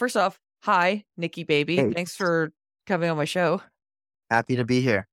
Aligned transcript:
first 0.00 0.16
off, 0.16 0.40
hi, 0.62 1.04
Nickybaby. 1.20 1.76
Hey. 1.76 1.92
Thanks 1.92 2.16
for 2.16 2.52
coming 2.86 3.10
on 3.10 3.16
my 3.18 3.26
show. 3.26 3.62
Happy 4.30 4.56
to 4.56 4.64
be 4.64 4.80
here. 4.80 5.06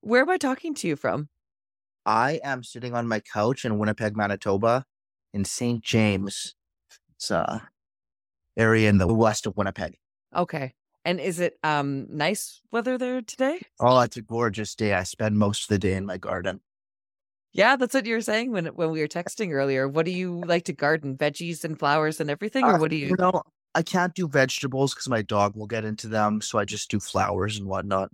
Where 0.00 0.22
am 0.22 0.30
I 0.30 0.38
talking 0.38 0.74
to 0.74 0.88
you 0.88 0.96
from? 0.96 1.28
I 2.06 2.40
am 2.44 2.62
sitting 2.62 2.94
on 2.94 3.08
my 3.08 3.20
couch 3.20 3.64
in 3.64 3.78
Winnipeg, 3.78 4.16
Manitoba, 4.16 4.84
in 5.32 5.44
St. 5.44 5.82
James. 5.82 6.54
It's 7.16 7.30
a 7.30 7.68
area 8.56 8.88
in 8.88 8.98
the 8.98 9.12
west 9.12 9.46
of 9.46 9.56
Winnipeg. 9.56 9.96
Okay. 10.36 10.74
And 11.04 11.20
is 11.20 11.40
it 11.40 11.58
um 11.64 12.06
nice 12.08 12.60
weather 12.70 12.96
there 12.96 13.22
today? 13.22 13.60
Oh, 13.80 13.98
it's 14.00 14.16
a 14.16 14.22
gorgeous 14.22 14.74
day. 14.74 14.94
I 14.94 15.02
spend 15.02 15.36
most 15.36 15.64
of 15.64 15.68
the 15.68 15.78
day 15.78 15.94
in 15.94 16.06
my 16.06 16.18
garden. 16.18 16.60
Yeah, 17.52 17.76
that's 17.76 17.94
what 17.94 18.04
you 18.04 18.14
were 18.14 18.20
saying 18.20 18.52
when 18.52 18.66
when 18.66 18.90
we 18.90 19.00
were 19.00 19.08
texting 19.08 19.52
earlier. 19.52 19.88
What 19.88 20.06
do 20.06 20.12
you 20.12 20.42
like 20.44 20.64
to 20.64 20.72
garden? 20.72 21.16
Veggies 21.16 21.64
and 21.64 21.78
flowers 21.78 22.20
and 22.20 22.28
everything, 22.28 22.64
or 22.64 22.74
Uh, 22.74 22.78
what 22.78 22.90
do 22.90 22.96
you? 22.96 23.08
You 23.08 23.16
know, 23.18 23.42
I 23.74 23.82
can't 23.82 24.14
do 24.14 24.28
vegetables 24.28 24.94
because 24.94 25.08
my 25.08 25.22
dog 25.22 25.56
will 25.56 25.66
get 25.66 25.84
into 25.84 26.08
them. 26.08 26.40
So 26.40 26.58
I 26.58 26.64
just 26.64 26.90
do 26.90 27.00
flowers 27.00 27.58
and 27.58 27.66
whatnot. 27.68 28.10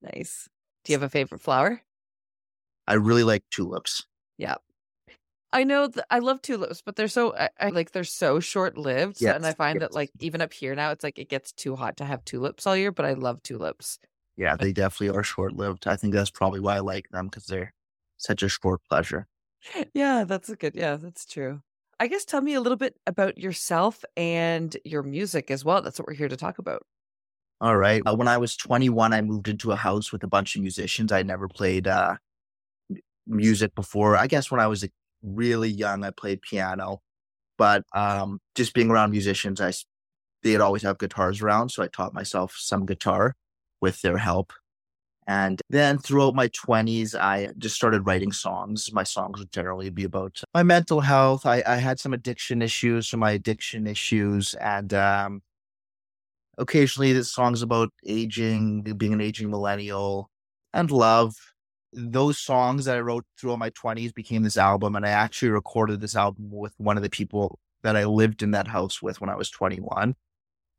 Nice. 0.00 0.48
Do 0.84 0.92
you 0.92 0.98
have 0.98 1.02
a 1.02 1.08
favorite 1.10 1.40
flower? 1.40 1.82
I 2.86 2.94
really 2.94 3.24
like 3.24 3.44
tulips. 3.50 4.06
Yeah. 4.38 4.56
I 5.52 5.64
know 5.64 5.88
th- 5.88 6.04
I 6.10 6.18
love 6.20 6.42
tulips, 6.42 6.82
but 6.82 6.96
they're 6.96 7.08
so 7.08 7.36
I, 7.36 7.50
I 7.60 7.68
like 7.70 7.92
they're 7.92 8.04
so 8.04 8.40
short 8.40 8.76
lived, 8.78 9.26
and 9.26 9.46
I 9.46 9.52
Yes, 9.52 9.54
find 9.54 9.80
that 9.80 9.92
like 9.94 10.12
even 10.20 10.40
up 10.42 10.52
here 10.52 10.74
now, 10.74 10.90
it's 10.92 11.04
like 11.04 11.18
it 11.18 11.28
gets 11.30 11.52
too 11.52 11.76
hot 11.76 11.96
to 11.98 12.04
have 12.04 12.24
tulips 12.24 12.66
all 12.66 12.76
year. 12.76 12.92
But 12.92 13.06
I 13.06 13.14
love 13.14 13.42
tulips. 13.42 13.98
Yeah, 14.36 14.56
they 14.56 14.72
definitely 14.72 15.16
are 15.16 15.22
short 15.24 15.52
lived. 15.54 15.86
I 15.88 15.96
think 15.96 16.12
that's 16.14 16.30
probably 16.30 16.60
why 16.60 16.76
I 16.76 16.80
like 16.80 17.08
them 17.10 17.26
because 17.28 17.46
they're 17.46 17.74
such 18.16 18.42
a 18.42 18.48
short 18.48 18.82
pleasure. 18.88 19.28
Yeah, 19.94 20.24
that's 20.24 20.48
a 20.48 20.56
good. 20.56 20.74
Yeah, 20.74 20.96
that's 20.96 21.26
true. 21.26 21.62
I 22.00 22.06
guess 22.06 22.24
tell 22.24 22.40
me 22.40 22.54
a 22.54 22.60
little 22.60 22.76
bit 22.76 22.96
about 23.06 23.38
yourself 23.38 24.04
and 24.16 24.76
your 24.84 25.02
music 25.02 25.50
as 25.50 25.64
well. 25.64 25.82
That's 25.82 25.98
what 25.98 26.08
we're 26.08 26.14
here 26.14 26.28
to 26.28 26.36
talk 26.36 26.58
about. 26.58 26.84
All 27.60 27.76
right. 27.76 28.02
Uh, 28.04 28.14
when 28.14 28.28
I 28.28 28.38
was 28.38 28.56
21, 28.56 29.12
I 29.12 29.22
moved 29.22 29.48
into 29.48 29.72
a 29.72 29.76
house 29.76 30.12
with 30.12 30.22
a 30.22 30.28
bunch 30.28 30.56
of 30.56 30.62
musicians. 30.62 31.12
I 31.12 31.22
never 31.22 31.48
played 31.48 31.86
uh, 31.86 32.16
music 33.26 33.74
before. 33.74 34.16
I 34.16 34.26
guess 34.26 34.50
when 34.50 34.60
I 34.60 34.66
was 34.66 34.86
really 35.22 35.70
young, 35.70 36.04
I 36.04 36.10
played 36.10 36.42
piano, 36.42 37.00
but 37.56 37.84
um, 37.94 38.40
just 38.54 38.74
being 38.74 38.90
around 38.90 39.12
musicians, 39.12 39.60
I 39.60 39.72
they'd 40.42 40.60
always 40.60 40.82
have 40.82 40.98
guitars 40.98 41.40
around, 41.40 41.70
so 41.70 41.82
I 41.82 41.88
taught 41.88 42.12
myself 42.12 42.54
some 42.58 42.84
guitar 42.84 43.34
with 43.80 44.02
their 44.02 44.18
help. 44.18 44.52
And 45.26 45.60
then 45.70 45.98
throughout 45.98 46.34
my 46.34 46.48
20s, 46.48 47.14
I 47.18 47.48
just 47.56 47.74
started 47.74 48.06
writing 48.06 48.30
songs. 48.30 48.92
My 48.92 49.04
songs 49.04 49.38
would 49.38 49.52
generally 49.52 49.88
be 49.88 50.04
about 50.04 50.42
my 50.52 50.62
mental 50.62 51.00
health. 51.00 51.46
I, 51.46 51.62
I 51.66 51.76
had 51.76 51.98
some 51.98 52.12
addiction 52.12 52.60
issues, 52.60 53.08
so 53.08 53.16
my 53.16 53.30
addiction 53.30 53.86
issues, 53.86 54.54
and 54.54 54.92
um, 54.92 55.42
occasionally 56.58 57.12
the 57.12 57.24
songs 57.24 57.62
about 57.62 57.90
aging, 58.06 58.82
being 58.82 59.14
an 59.14 59.20
aging 59.20 59.50
millennial, 59.50 60.30
and 60.72 60.90
love. 60.90 61.34
Those 61.92 62.38
songs 62.38 62.86
that 62.86 62.96
I 62.96 63.00
wrote 63.00 63.24
throughout 63.38 63.60
my 63.60 63.70
20s 63.70 64.12
became 64.12 64.42
this 64.42 64.56
album, 64.58 64.96
and 64.96 65.06
I 65.06 65.10
actually 65.10 65.50
recorded 65.50 66.00
this 66.00 66.16
album 66.16 66.50
with 66.50 66.74
one 66.76 66.96
of 66.96 67.02
the 67.02 67.10
people 67.10 67.58
that 67.82 67.96
I 67.96 68.04
lived 68.04 68.42
in 68.42 68.50
that 68.50 68.66
house 68.66 69.00
with 69.00 69.20
when 69.20 69.30
I 69.30 69.36
was 69.36 69.48
21. 69.50 70.16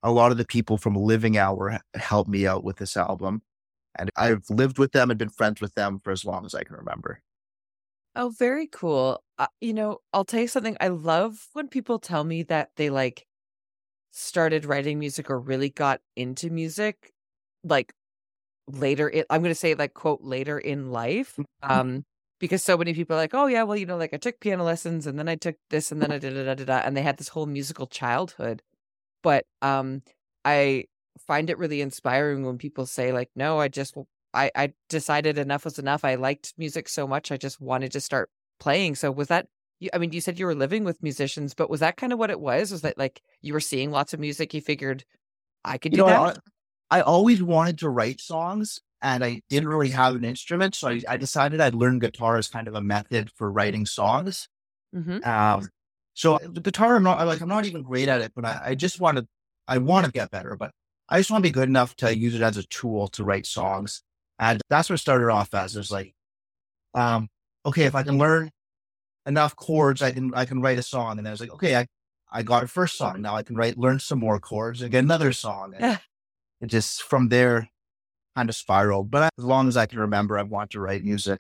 A 0.03 0.11
lot 0.11 0.31
of 0.31 0.37
the 0.37 0.45
people 0.45 0.77
from 0.77 0.95
Living 0.95 1.37
Hour 1.37 1.79
helped 1.95 2.29
me 2.29 2.45
out 2.45 2.63
with 2.63 2.77
this 2.77 2.97
album, 2.97 3.41
and 3.97 4.11
I've 4.15 4.49
lived 4.49 4.79
with 4.79 4.91
them 4.91 5.09
and 5.09 5.19
been 5.19 5.29
friends 5.29 5.61
with 5.61 5.73
them 5.75 5.99
for 6.03 6.11
as 6.11 6.25
long 6.25 6.45
as 6.45 6.55
I 6.55 6.63
can 6.63 6.75
remember. 6.75 7.21
Oh, 8.15 8.29
very 8.29 8.67
cool. 8.67 9.23
Uh, 9.37 9.47
you 9.59 9.73
know, 9.73 9.99
I'll 10.13 10.23
tell 10.25 10.39
you 10.41 10.47
something. 10.47 10.77
I 10.79 10.87
love 10.87 11.49
when 11.53 11.67
people 11.67 11.99
tell 11.99 12.23
me 12.23 12.43
that 12.43 12.71
they 12.77 12.89
like 12.89 13.25
started 14.11 14.65
writing 14.65 14.99
music 14.99 15.29
or 15.29 15.39
really 15.39 15.69
got 15.69 16.01
into 16.15 16.49
music 16.49 17.11
like 17.63 17.93
later 18.67 19.09
it 19.09 19.25
I'm 19.29 19.41
going 19.41 19.51
to 19.51 19.55
say 19.55 19.75
like 19.75 19.93
quote 19.95 20.21
later 20.21 20.59
in 20.59 20.91
life 20.91 21.39
um 21.63 22.03
because 22.39 22.63
so 22.63 22.77
many 22.77 22.93
people 22.93 23.15
are 23.15 23.19
like 23.19 23.33
oh 23.35 23.47
yeah 23.47 23.63
well 23.63 23.77
you 23.77 23.85
know 23.85 23.97
like 23.97 24.13
I 24.13 24.17
took 24.17 24.39
piano 24.41 24.63
lessons 24.63 25.07
and 25.07 25.19
then 25.19 25.29
I 25.29 25.35
took 25.35 25.57
this 25.69 25.91
and 25.91 26.01
then 26.01 26.11
I 26.11 26.19
did 26.19 26.33
da, 26.35 26.45
da, 26.45 26.55
da, 26.55 26.65
da, 26.65 26.87
and 26.87 26.97
they 26.97 27.01
had 27.03 27.17
this 27.17 27.29
whole 27.29 27.45
musical 27.47 27.87
childhood 27.87 28.63
but 29.23 29.45
um 29.61 30.03
I 30.45 30.85
find 31.19 31.49
it 31.49 31.57
really 31.57 31.81
inspiring 31.81 32.45
when 32.45 32.57
people 32.57 32.85
say 32.85 33.11
like 33.11 33.29
no 33.35 33.59
I 33.59 33.67
just 33.67 33.95
I 34.33 34.51
I 34.55 34.73
decided 34.89 35.37
enough 35.37 35.65
was 35.65 35.79
enough 35.79 36.03
I 36.05 36.15
liked 36.15 36.53
music 36.57 36.89
so 36.89 37.07
much 37.07 37.31
I 37.31 37.37
just 37.37 37.61
wanted 37.61 37.91
to 37.93 38.01
start 38.01 38.29
playing 38.59 38.95
so 38.95 39.11
was 39.11 39.27
that 39.29 39.47
you, 39.79 39.89
I 39.93 39.97
mean 39.97 40.11
you 40.11 40.21
said 40.21 40.39
you 40.39 40.45
were 40.45 40.55
living 40.55 40.83
with 40.83 41.03
musicians 41.03 41.53
but 41.53 41.69
was 41.69 41.79
that 41.81 41.97
kind 41.97 42.13
of 42.13 42.19
what 42.19 42.31
it 42.31 42.39
was 42.39 42.71
was 42.71 42.81
that 42.81 42.97
like 42.97 43.21
you 43.41 43.53
were 43.53 43.59
seeing 43.59 43.91
lots 43.91 44.13
of 44.13 44.19
music 44.19 44.53
you 44.53 44.61
figured 44.61 45.05
I 45.65 45.77
could 45.79 45.93
do 45.93 45.97
You 45.97 46.03
know, 46.03 46.07
that 46.07 46.23
I, 46.23 46.35
I 46.91 47.01
always 47.01 47.41
wanted 47.41 47.79
to 47.79 47.89
write 47.89 48.19
songs 48.21 48.81
and 49.01 49.23
I 49.23 49.41
didn't 49.49 49.69
really 49.69 49.89
have 49.89 50.15
an 50.15 50.25
instrument. 50.25 50.75
So 50.75 50.89
I, 50.89 51.01
I 51.07 51.17
decided 51.17 51.61
I'd 51.61 51.75
learn 51.75 51.99
guitar 51.99 52.37
as 52.37 52.47
kind 52.47 52.67
of 52.67 52.75
a 52.75 52.81
method 52.81 53.31
for 53.35 53.51
writing 53.51 53.85
songs. 53.85 54.47
hmm 54.93 55.19
Um, 55.23 55.69
so 56.13 56.39
the 56.43 56.61
guitar, 56.61 56.95
I'm 56.97 57.03
not 57.03 57.25
like, 57.27 57.41
I'm 57.41 57.49
not 57.49 57.65
even 57.65 57.83
great 57.83 58.09
at 58.09 58.21
it, 58.21 58.33
but 58.35 58.45
I, 58.45 58.61
I 58.67 58.75
just 58.75 58.99
want 58.99 59.17
to, 59.19 59.27
I 59.67 59.79
want 59.79 60.05
to 60.05 60.11
get 60.11 60.31
better, 60.31 60.55
but 60.57 60.71
I 61.09 61.19
just 61.19 61.29
want 61.29 61.43
to 61.43 61.49
be 61.49 61.53
good 61.53 61.69
enough 61.69 61.95
to 61.97 62.15
use 62.15 62.35
it 62.35 62.41
as 62.41 62.57
a 62.57 62.63
tool 62.63 63.07
to 63.09 63.23
write 63.23 63.45
songs. 63.45 64.01
And 64.39 64.61
that's 64.69 64.89
what 64.89 64.95
it 64.95 64.99
started 64.99 65.29
off 65.29 65.53
as. 65.53 65.75
It 65.75 65.79
was 65.79 65.91
like, 65.91 66.13
um, 66.93 67.29
okay, 67.65 67.83
if 67.83 67.95
I 67.95 68.03
can 68.03 68.17
learn 68.17 68.51
enough 69.25 69.55
chords, 69.55 70.01
I 70.01 70.11
can, 70.11 70.33
I 70.33 70.45
can 70.45 70.61
write 70.61 70.79
a 70.79 70.83
song. 70.83 71.19
And 71.19 71.27
I 71.27 71.31
was 71.31 71.39
like, 71.39 71.51
okay, 71.51 71.75
I, 71.75 71.85
I 72.31 72.43
got 72.43 72.63
a 72.63 72.67
first 72.67 72.97
song. 72.97 73.21
Now 73.21 73.35
I 73.35 73.43
can 73.43 73.55
write, 73.55 73.77
learn 73.77 73.99
some 73.99 74.19
more 74.19 74.39
chords 74.39 74.81
and 74.81 74.91
get 74.91 75.03
another 75.03 75.31
song. 75.31 75.73
And 75.77 75.99
it 76.61 76.67
just 76.67 77.03
from 77.03 77.29
there 77.29 77.69
kind 78.35 78.49
of 78.49 78.55
spiraled. 78.55 79.11
But 79.11 79.29
as 79.37 79.45
long 79.45 79.67
as 79.67 79.77
I 79.77 79.85
can 79.85 79.99
remember, 79.99 80.37
I 80.37 80.43
want 80.43 80.71
to 80.71 80.79
write 80.79 81.03
music. 81.03 81.39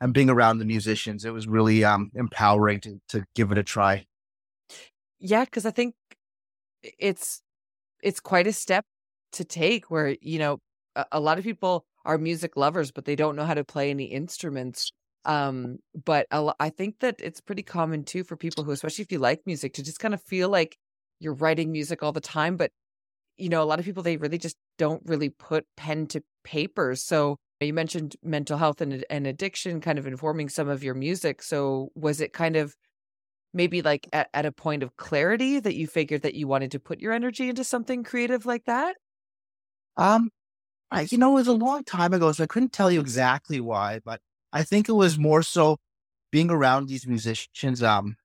And 0.00 0.12
being 0.12 0.30
around 0.30 0.58
the 0.58 0.64
musicians, 0.64 1.24
it 1.24 1.30
was 1.30 1.46
really 1.46 1.84
um, 1.84 2.10
empowering 2.14 2.80
to, 2.80 3.00
to 3.10 3.24
give 3.36 3.52
it 3.52 3.58
a 3.58 3.62
try. 3.62 4.06
Yeah, 5.20 5.44
because 5.44 5.64
I 5.64 5.70
think 5.70 5.94
it's 6.82 7.40
it's 8.02 8.18
quite 8.18 8.48
a 8.48 8.52
step 8.52 8.84
to 9.32 9.44
take 9.44 9.90
where, 9.90 10.16
you 10.20 10.38
know, 10.38 10.58
a, 10.96 11.04
a 11.12 11.20
lot 11.20 11.38
of 11.38 11.44
people 11.44 11.84
are 12.04 12.18
music 12.18 12.56
lovers, 12.56 12.90
but 12.92 13.04
they 13.04 13.16
don't 13.16 13.36
know 13.36 13.44
how 13.44 13.54
to 13.54 13.64
play 13.64 13.90
any 13.90 14.04
instruments. 14.04 14.92
Um, 15.24 15.78
but 16.04 16.26
a 16.32 16.52
I 16.58 16.70
think 16.70 16.98
that 17.00 17.16
it's 17.20 17.40
pretty 17.40 17.62
common 17.62 18.04
too 18.04 18.24
for 18.24 18.36
people 18.36 18.64
who, 18.64 18.72
especially 18.72 19.02
if 19.04 19.12
you 19.12 19.18
like 19.18 19.42
music, 19.46 19.74
to 19.74 19.82
just 19.82 20.00
kind 20.00 20.14
of 20.14 20.22
feel 20.22 20.48
like 20.48 20.76
you're 21.20 21.34
writing 21.34 21.70
music 21.72 22.02
all 22.02 22.12
the 22.12 22.20
time. 22.20 22.56
But 22.56 22.72
you 23.36 23.48
know, 23.48 23.62
a 23.62 23.64
lot 23.64 23.78
of 23.78 23.84
people 23.84 24.02
they 24.02 24.16
really 24.16 24.38
just 24.38 24.56
don't 24.78 25.02
really 25.06 25.30
put 25.30 25.66
pen 25.76 26.06
to 26.08 26.22
paper. 26.44 26.94
So 26.96 27.36
you 27.60 27.72
mentioned 27.74 28.16
mental 28.22 28.58
health 28.58 28.80
and 28.80 29.04
and 29.10 29.26
addiction 29.26 29.80
kind 29.80 29.98
of 29.98 30.06
informing 30.06 30.48
some 30.48 30.68
of 30.68 30.82
your 30.84 30.94
music. 30.94 31.42
So 31.42 31.90
was 31.94 32.20
it 32.20 32.32
kind 32.32 32.56
of 32.56 32.74
maybe 33.54 33.82
like 33.82 34.08
at, 34.12 34.28
at 34.34 34.46
a 34.46 34.52
point 34.52 34.82
of 34.82 34.96
clarity 34.96 35.60
that 35.60 35.74
you 35.76 35.86
figured 35.86 36.22
that 36.22 36.34
you 36.34 36.48
wanted 36.48 36.70
to 36.72 36.80
put 36.80 37.00
your 37.00 37.12
energy 37.12 37.48
into 37.48 37.64
something 37.64 38.04
creative 38.04 38.46
like 38.46 38.64
that? 38.66 38.96
Um, 39.96 40.30
I, 40.90 41.02
you 41.10 41.18
know, 41.18 41.32
it 41.32 41.34
was 41.34 41.48
a 41.48 41.52
long 41.52 41.84
time 41.84 42.12
ago, 42.14 42.32
so 42.32 42.44
I 42.44 42.46
couldn't 42.46 42.72
tell 42.72 42.90
you 42.90 43.00
exactly 43.00 43.60
why, 43.60 44.00
but 44.04 44.20
I 44.52 44.62
think 44.64 44.88
it 44.88 44.92
was 44.92 45.18
more 45.18 45.42
so 45.42 45.78
being 46.32 46.50
around 46.50 46.88
these 46.88 47.06
musicians. 47.06 47.82
Um, 47.82 48.16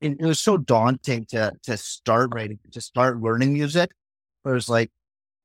it, 0.00 0.18
it 0.20 0.26
was 0.26 0.40
so 0.40 0.56
daunting 0.58 1.26
to 1.26 1.52
to 1.64 1.76
start 1.76 2.34
writing, 2.34 2.58
to 2.72 2.80
start 2.80 3.20
learning 3.20 3.52
music. 3.54 3.92
But 4.44 4.50
it 4.50 4.54
was 4.54 4.68
like 4.68 4.90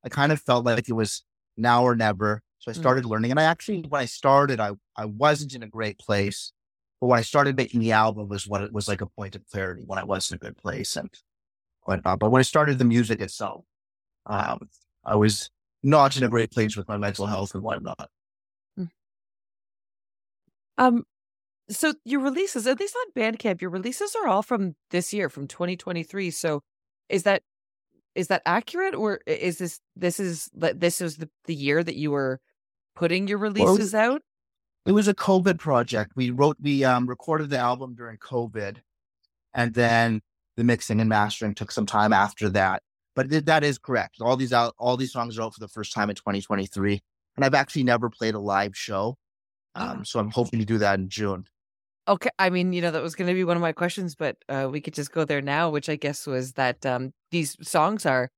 I 0.05 0.09
kind 0.09 0.31
of 0.31 0.41
felt 0.41 0.65
like 0.65 0.89
it 0.89 0.93
was 0.93 1.23
now 1.57 1.83
or 1.83 1.95
never. 1.95 2.41
So 2.59 2.71
I 2.71 2.73
Mm. 2.73 2.77
started 2.77 3.05
learning, 3.05 3.31
and 3.31 3.39
I 3.39 3.43
actually, 3.43 3.81
when 3.83 4.01
I 4.01 4.05
started, 4.05 4.59
I 4.59 4.71
I 4.97 5.05
wasn't 5.05 5.55
in 5.55 5.63
a 5.63 5.67
great 5.67 5.99
place. 5.99 6.53
But 7.01 7.07
when 7.07 7.19
I 7.19 7.23
started 7.23 7.57
making 7.57 7.81
the 7.81 7.91
album, 7.93 8.29
was 8.29 8.47
what 8.47 8.61
it 8.63 8.73
was 8.73 8.87
like 8.87 9.01
a 9.01 9.07
point 9.07 9.35
of 9.35 9.45
clarity 9.51 9.83
when 9.85 9.99
I 9.99 10.03
was 10.05 10.31
in 10.31 10.35
a 10.35 10.39
good 10.39 10.57
place 10.57 10.95
and 10.97 11.09
whatnot. 11.83 12.19
But 12.19 12.31
when 12.31 12.39
I 12.39 12.43
started 12.43 12.77
the 12.79 12.85
music 12.85 13.21
itself, 13.21 13.65
um, 14.25 14.69
I 15.05 15.15
was 15.15 15.49
not 15.87 16.17
in 16.17 16.23
a 16.23 16.27
great 16.27 16.51
place 16.51 16.75
with 16.75 16.87
my 16.89 16.97
mental 16.97 17.25
health 17.25 17.55
and 17.55 17.63
whatnot. 17.63 18.09
Um, 20.77 21.05
so 21.69 21.93
your 22.03 22.19
releases, 22.19 22.67
at 22.67 22.79
least 22.79 22.95
on 22.95 23.13
Bandcamp, 23.19 23.61
your 23.61 23.71
releases 23.71 24.15
are 24.15 24.27
all 24.27 24.43
from 24.43 24.75
this 24.91 25.13
year, 25.13 25.29
from 25.29 25.47
2023. 25.47 26.29
So 26.29 26.61
is 27.09 27.23
that 27.23 27.41
is 28.15 28.27
that 28.27 28.41
accurate, 28.45 28.95
or 28.95 29.21
is 29.25 29.59
this 29.59 29.79
this 29.95 30.19
is 30.19 30.49
this 30.53 31.01
is 31.01 31.17
the, 31.17 31.29
the 31.45 31.55
year 31.55 31.83
that 31.83 31.95
you 31.95 32.11
were 32.11 32.39
putting 32.95 33.27
your 33.27 33.37
releases 33.37 33.95
out? 33.95 34.21
It 34.85 34.91
was 34.91 35.07
a 35.07 35.13
COVID 35.13 35.57
project. 35.57 36.13
We 36.15 36.31
wrote, 36.31 36.57
we 36.61 36.83
um, 36.83 37.07
recorded 37.07 37.49
the 37.49 37.59
album 37.59 37.95
during 37.95 38.17
COVID, 38.17 38.77
and 39.53 39.73
then 39.73 40.21
the 40.57 40.63
mixing 40.63 40.99
and 40.99 41.09
mastering 41.09 41.55
took 41.55 41.71
some 41.71 41.85
time 41.85 42.11
after 42.11 42.49
that. 42.49 42.83
But 43.17 43.31
th- 43.31 43.45
that 43.45 43.63
is 43.63 43.79
correct. 43.79 44.21
All 44.21 44.37
these 44.37 44.53
out, 44.53 44.75
all 44.77 44.95
these 44.95 45.11
songs 45.11 45.37
are 45.37 45.41
out 45.41 45.53
for 45.55 45.59
the 45.59 45.67
first 45.67 45.91
time 45.91 46.09
in 46.11 46.15
2023, 46.15 47.01
and 47.35 47.43
I've 47.43 47.55
actually 47.55 47.83
never 47.83 48.09
played 48.11 48.35
a 48.35 48.39
live 48.39 48.77
show. 48.77 49.17
Um, 49.75 49.97
Ah. 49.99 50.03
so 50.03 50.19
I'm 50.19 50.29
hoping 50.31 50.59
to 50.59 50.65
do 50.65 50.77
that 50.77 50.99
in 50.99 51.09
June. 51.09 51.45
Okay, 52.07 52.29
I 52.39 52.49
mean, 52.51 52.71
you 52.73 52.81
know, 52.81 52.91
that 52.91 53.01
was 53.01 53.15
going 53.15 53.27
to 53.27 53.33
be 53.33 53.43
one 53.43 53.57
of 53.57 53.61
my 53.61 53.73
questions, 53.73 54.15
but 54.15 54.37
uh, 54.47 54.69
we 54.71 54.79
could 54.81 54.93
just 54.93 55.11
go 55.11 55.25
there 55.25 55.41
now, 55.41 55.69
which 55.71 55.89
I 55.89 55.95
guess 55.97 56.25
was 56.27 56.53
that 56.53 56.85
um, 56.85 57.11
these 57.31 57.57
songs 57.67 58.05
are, 58.05 58.29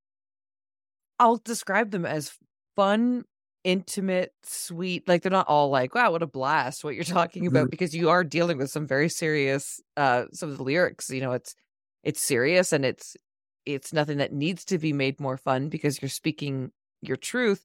I'll 1.18 1.36
describe 1.36 1.90
them 1.90 2.06
as 2.06 2.32
fun, 2.74 3.24
intimate, 3.64 4.32
sweet. 4.42 5.06
Like 5.06 5.22
they're 5.22 5.30
not 5.30 5.46
all 5.46 5.68
like, 5.70 5.94
wow, 5.94 6.10
what 6.12 6.22
a 6.22 6.26
blast, 6.26 6.82
what 6.82 6.94
you're 6.94 7.04
talking 7.04 7.46
about, 7.46 7.66
Mhm. 7.68 7.70
because 7.70 7.94
you 7.94 8.08
are 8.10 8.24
dealing 8.24 8.56
with 8.58 8.70
some 8.70 8.86
very 8.86 9.08
serious, 9.10 9.80
uh, 9.96 10.24
some 10.32 10.50
of 10.50 10.56
the 10.56 10.64
lyrics. 10.64 11.10
You 11.10 11.20
know, 11.20 11.32
it's 11.32 11.54
it's 12.02 12.22
serious 12.22 12.72
and 12.72 12.84
it's 12.84 13.14
it's 13.74 13.92
nothing 13.92 14.18
that 14.18 14.32
needs 14.32 14.64
to 14.64 14.78
be 14.78 14.92
made 14.92 15.20
more 15.20 15.36
fun 15.36 15.68
because 15.68 16.00
you're 16.00 16.08
speaking 16.08 16.70
your 17.02 17.16
truth 17.16 17.64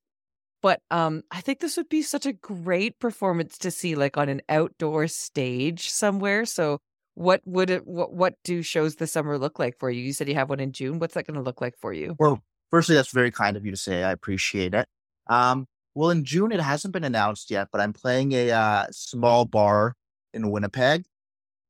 but, 0.66 0.82
um, 0.90 1.22
I 1.30 1.42
think 1.42 1.60
this 1.60 1.78
would 1.78 1.90
be 1.90 2.02
such 2.02 2.26
a 2.26 2.34
great 2.34 2.98
performance 2.98 3.60
to 3.60 3.70
see, 3.70 3.94
like, 3.94 4.18
on 4.18 4.30
an 4.30 4.42
outdoor 4.50 5.08
stage 5.08 5.92
somewhere, 5.92 6.44
so 6.44 6.80
what 7.14 7.42
would 7.46 7.70
it 7.70 7.86
what 7.86 8.14
what 8.14 8.34
do 8.44 8.64
shows 8.64 8.96
this 8.96 9.12
summer 9.12 9.38
look 9.38 9.60
like 9.60 9.78
for 9.80 9.92
you? 9.92 10.02
You 10.02 10.12
said 10.12 10.28
you 10.28 10.34
have 10.34 10.50
one 10.50 10.60
in 10.60 10.72
June, 10.72 10.98
what's 10.98 11.14
that 11.14 11.28
gonna 11.28 11.44
look 11.44 11.62
like 11.62 11.78
for 11.78 11.94
you? 11.94 12.16
Well, 12.18 12.42
firstly, 12.72 12.96
that's 12.96 13.12
very 13.12 13.30
kind 13.30 13.56
of 13.56 13.64
you 13.64 13.72
to 13.72 13.78
say. 13.78 14.04
I 14.04 14.12
appreciate 14.12 14.74
it. 14.74 14.88
Um, 15.28 15.68
well, 15.94 16.10
in 16.10 16.26
June, 16.26 16.52
it 16.52 16.60
hasn't 16.60 16.94
been 16.94 17.04
announced 17.04 17.52
yet, 17.52 17.68
but 17.72 17.80
I'm 17.80 17.94
playing 17.94 18.34
a 18.34 18.50
uh, 18.50 18.86
small 18.92 19.46
bar 19.46 19.94
in 20.34 20.50
Winnipeg. 20.50 21.06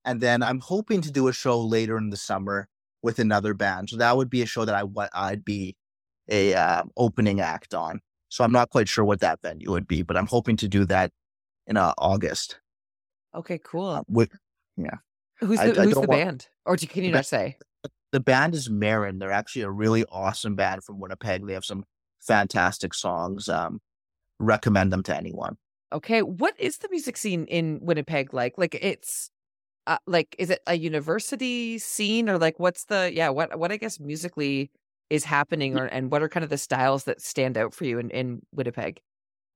And 0.05 0.21
then 0.21 0.41
I'm 0.41 0.59
hoping 0.59 1.01
to 1.01 1.11
do 1.11 1.27
a 1.27 1.33
show 1.33 1.59
later 1.59 1.97
in 1.97 2.11
the 2.11 2.17
summer 2.17 2.69
with 3.05 3.19
another 3.19 3.53
band. 3.53 3.89
So 3.89 3.97
that 3.97 4.17
would 4.17 4.29
be 4.29 4.41
a 4.41 4.45
show 4.45 4.65
that 4.65 4.75
I 4.75 4.83
what 4.83 5.09
I'd 5.13 5.45
be 5.45 5.77
a 6.27 6.55
uh, 6.55 6.83
opening 6.97 7.39
act 7.39 7.73
on. 7.73 8.01
So 8.29 8.43
I'm 8.43 8.51
not 8.51 8.69
quite 8.69 8.89
sure 8.89 9.05
what 9.05 9.21
that 9.21 9.39
venue 9.41 9.71
would 9.71 9.87
be, 9.87 10.01
but 10.01 10.17
I'm 10.17 10.27
hoping 10.27 10.57
to 10.57 10.67
do 10.67 10.83
that 10.85 11.11
in 11.67 11.77
uh, 11.77 11.93
August. 11.97 12.59
Okay, 13.33 13.59
cool. 13.63 13.87
Uh, 13.87 14.03
with, 14.09 14.31
Who's 15.39 15.59
the 15.59 15.63
I 15.63 15.85
who's 15.85 15.93
don't 15.93 16.01
the 16.01 16.07
band? 16.07 16.47
Or 16.65 16.75
can 16.75 17.03
you 17.03 17.11
not 17.11 17.25
say? 17.25 17.57
the 18.11 18.19
band 18.19 18.55
is 18.55 18.69
Marin. 18.69 19.19
They're 19.19 19.31
actually 19.31 19.63
a 19.63 19.69
really 19.69 20.05
awesome 20.05 20.55
band 20.55 20.83
from 20.83 20.99
Winnipeg. 20.99 21.45
They 21.45 21.53
have 21.53 21.65
some 21.65 21.83
fantastic 22.21 22.93
songs. 22.93 23.49
Um, 23.49 23.81
recommend 24.39 24.91
them 24.91 25.03
to 25.03 25.15
anyone. 25.15 25.57
Okay, 25.93 26.21
what 26.21 26.59
is 26.59 26.77
the 26.77 26.89
music 26.89 27.17
scene 27.17 27.45
in 27.45 27.79
Winnipeg 27.81 28.33
like? 28.33 28.57
Like, 28.57 28.75
it's, 28.81 29.29
uh, 29.87 29.97
like, 30.07 30.35
is 30.39 30.49
it 30.49 30.61
a 30.67 30.75
university 30.75 31.77
scene 31.79 32.29
or, 32.29 32.37
like, 32.37 32.59
what's 32.59 32.85
the 32.85 33.11
yeah, 33.13 33.29
what 33.29 33.57
what 33.59 33.71
I 33.71 33.77
guess 33.77 33.99
musically 33.99 34.71
is 35.09 35.23
happening 35.25 35.77
or 35.77 35.85
and 35.85 36.11
what 36.11 36.23
are 36.23 36.29
kind 36.29 36.43
of 36.43 36.49
the 36.49 36.57
styles 36.57 37.03
that 37.05 37.21
stand 37.21 37.57
out 37.57 37.73
for 37.73 37.85
you 37.85 37.99
in 37.99 38.09
in 38.11 38.41
Winnipeg? 38.51 39.01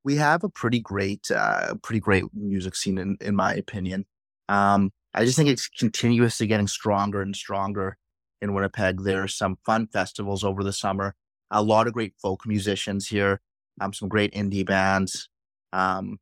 we 0.04 0.16
have 0.16 0.44
a 0.44 0.50
pretty 0.50 0.80
great, 0.80 1.30
uh, 1.31 1.76
pretty 1.84 2.00
great 2.00 2.24
music 2.34 2.76
scene 2.76 2.98
in, 2.98 3.18
in 3.22 3.36
my 3.36 3.54
opinion. 3.54 4.06
Um, 4.48 4.92
I 5.14 5.26
just 5.26 5.38
think 5.38 5.50
it's 5.50 5.68
continuously 5.68 6.48
getting 6.48 6.68
stronger 6.68 7.22
and 7.22 7.36
stronger 7.36 7.98
in 8.42 8.54
Winnipeg. 8.54 9.04
There 9.04 9.24
are 9.24 9.28
some 9.28 9.58
fun 9.66 9.88
festivals 9.88 10.44
over 10.44 10.64
the 10.64 10.74
summer. 10.74 11.16
A 11.52 11.62
lot 11.62 11.88
of 11.88 11.94
great 11.94 12.14
folk 12.22 12.46
musicians 12.46 13.08
here. 13.08 13.42
Um, 13.81 13.94
some 13.94 14.10
great 14.10 14.34
indie 14.34 14.66
bands. 14.66 15.30
Um, 15.74 16.20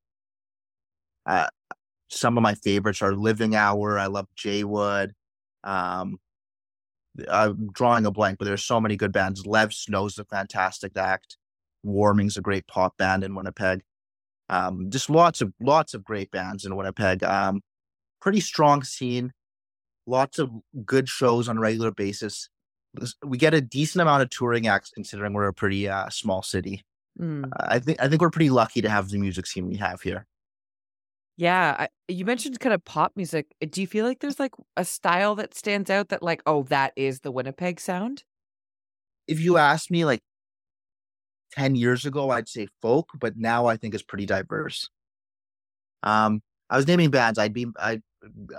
uh, 1.25 1.47
some 2.09 2.37
of 2.37 2.41
my 2.41 2.55
favorites 2.55 3.01
are 3.01 3.13
Living 3.13 3.55
Hour. 3.55 3.99
I 3.99 4.07
love 4.07 4.27
Jaywood. 4.37 5.11
Um, 5.63 6.19
I'm 7.29 7.69
drawing 7.73 8.05
a 8.05 8.11
blank, 8.11 8.37
but 8.37 8.45
there's 8.45 8.63
so 8.63 8.79
many 8.79 8.95
good 8.95 9.11
bands. 9.11 9.45
Lev 9.45 9.73
Snowe's 9.73 10.17
a 10.17 10.25
fantastic 10.25 10.95
act. 10.95 11.37
Warming's 11.83 12.37
a 12.37 12.41
great 12.41 12.67
pop 12.67 12.97
band 12.97 13.23
in 13.23 13.35
Winnipeg. 13.35 13.81
Um, 14.49 14.89
just 14.89 15.09
lots 15.09 15.41
of 15.41 15.51
lots 15.59 15.93
of 15.93 16.03
great 16.03 16.31
bands 16.31 16.65
in 16.65 16.75
Winnipeg. 16.75 17.23
Um, 17.23 17.61
pretty 18.21 18.39
strong 18.39 18.83
scene. 18.83 19.33
Lots 20.05 20.39
of 20.39 20.51
good 20.85 21.09
shows 21.09 21.49
on 21.49 21.57
a 21.57 21.61
regular 21.61 21.91
basis. 21.91 22.49
We 23.23 23.37
get 23.37 23.53
a 23.53 23.61
decent 23.61 24.01
amount 24.01 24.23
of 24.23 24.29
touring 24.29 24.67
acts 24.67 24.89
considering 24.89 25.33
we're 25.33 25.47
a 25.47 25.53
pretty 25.53 25.89
uh, 25.89 26.09
small 26.09 26.41
city. 26.41 26.85
Mm. 27.19 27.49
I 27.59 27.79
think 27.79 28.01
I 28.01 28.07
think 28.07 28.21
we're 28.21 28.29
pretty 28.29 28.49
lucky 28.49 28.81
to 28.81 28.89
have 28.89 29.09
the 29.09 29.17
music 29.17 29.47
scene 29.47 29.67
we 29.67 29.75
have 29.77 30.01
here. 30.01 30.25
Yeah, 31.37 31.75
I, 31.79 31.87
you 32.07 32.25
mentioned 32.25 32.59
kind 32.59 32.73
of 32.73 32.83
pop 32.83 33.13
music. 33.15 33.53
Uh, 33.61 33.67
Do 33.69 33.81
you 33.81 33.87
feel 33.87 34.05
like 34.05 34.19
there's 34.19 34.39
like 34.39 34.53
a 34.75 34.83
style 34.83 35.35
that 35.35 35.53
stands 35.53 35.89
out 35.89 36.09
that 36.09 36.23
like, 36.23 36.41
oh, 36.45 36.63
that 36.63 36.93
is 36.95 37.21
the 37.21 37.31
Winnipeg 37.31 37.79
sound? 37.79 38.23
If 39.27 39.39
you 39.39 39.57
asked 39.57 39.91
me 39.91 40.03
like 40.03 40.21
ten 41.51 41.75
years 41.75 42.05
ago, 42.05 42.31
I'd 42.31 42.49
say 42.49 42.67
folk, 42.81 43.09
but 43.19 43.37
now 43.37 43.67
I 43.67 43.77
think 43.77 43.93
it's 43.93 44.03
pretty 44.03 44.25
diverse. 44.25 44.89
Um, 46.03 46.41
I 46.69 46.77
was 46.77 46.87
naming 46.87 47.11
bands. 47.11 47.37
I'd 47.37 47.53
be 47.53 47.67
I 47.77 48.01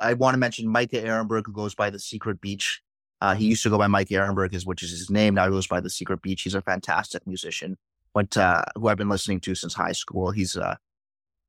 I 0.01 0.15
want 0.15 0.35
to 0.35 0.39
mention 0.39 0.69
Micah 0.69 1.03
Erenberg, 1.03 1.47
who 1.47 1.53
goes 1.53 1.75
by 1.75 1.91
the 1.91 1.99
Secret 1.99 2.41
Beach. 2.41 2.81
Uh, 3.21 3.35
he 3.35 3.47
used 3.47 3.65
to 3.65 3.71
go 3.71 3.79
by 3.79 3.89
Mike 3.89 4.09
Erenberg, 4.09 4.55
is 4.55 4.65
which 4.65 4.83
is 4.85 4.91
his 4.91 5.11
name. 5.11 5.35
Now 5.35 5.47
he 5.47 5.51
goes 5.51 5.67
by 5.67 5.81
the 5.81 5.91
Secret 5.91 6.23
Beach. 6.23 6.43
He's 6.43 6.55
a 6.55 6.63
fantastic 6.63 7.27
musician. 7.27 7.77
Went 8.15 8.37
uh, 8.37 8.63
who 8.77 8.87
I've 8.87 8.97
been 8.97 9.09
listening 9.09 9.41
to 9.41 9.55
since 9.57 9.75
high 9.75 9.93
school. 9.93 10.31
He's 10.31 10.57
uh, 10.57 10.77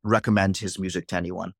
recommend 0.03 0.57
his 0.57 0.79
music 0.79 1.07
to 1.07 1.15
anyone. 1.15 1.53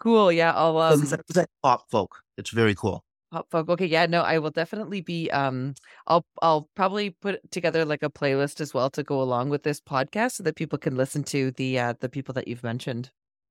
Cool. 0.00 0.30
Yeah, 0.32 0.52
I'll 0.54 0.78
um 0.78 1.02
It's, 1.02 1.12
it's 1.12 1.36
like 1.36 1.48
pop 1.62 1.90
folk. 1.90 2.22
It's 2.36 2.50
very 2.50 2.74
cool. 2.74 3.04
pop 3.32 3.50
folk. 3.50 3.68
Okay, 3.68 3.86
yeah, 3.86 4.06
no, 4.06 4.22
I 4.22 4.38
will 4.38 4.50
definitely 4.50 5.00
be 5.00 5.30
um 5.30 5.74
I'll 6.06 6.24
I'll 6.40 6.68
probably 6.74 7.10
put 7.10 7.40
together 7.50 7.84
like 7.84 8.02
a 8.02 8.10
playlist 8.10 8.60
as 8.60 8.72
well 8.72 8.90
to 8.90 9.02
go 9.02 9.20
along 9.20 9.50
with 9.50 9.64
this 9.64 9.80
podcast 9.80 10.32
so 10.32 10.42
that 10.44 10.56
people 10.56 10.78
can 10.78 10.96
listen 10.96 11.24
to 11.24 11.50
the 11.52 11.78
uh 11.78 11.94
the 12.00 12.08
people 12.08 12.32
that 12.34 12.48
you've 12.48 12.62
mentioned. 12.62 13.10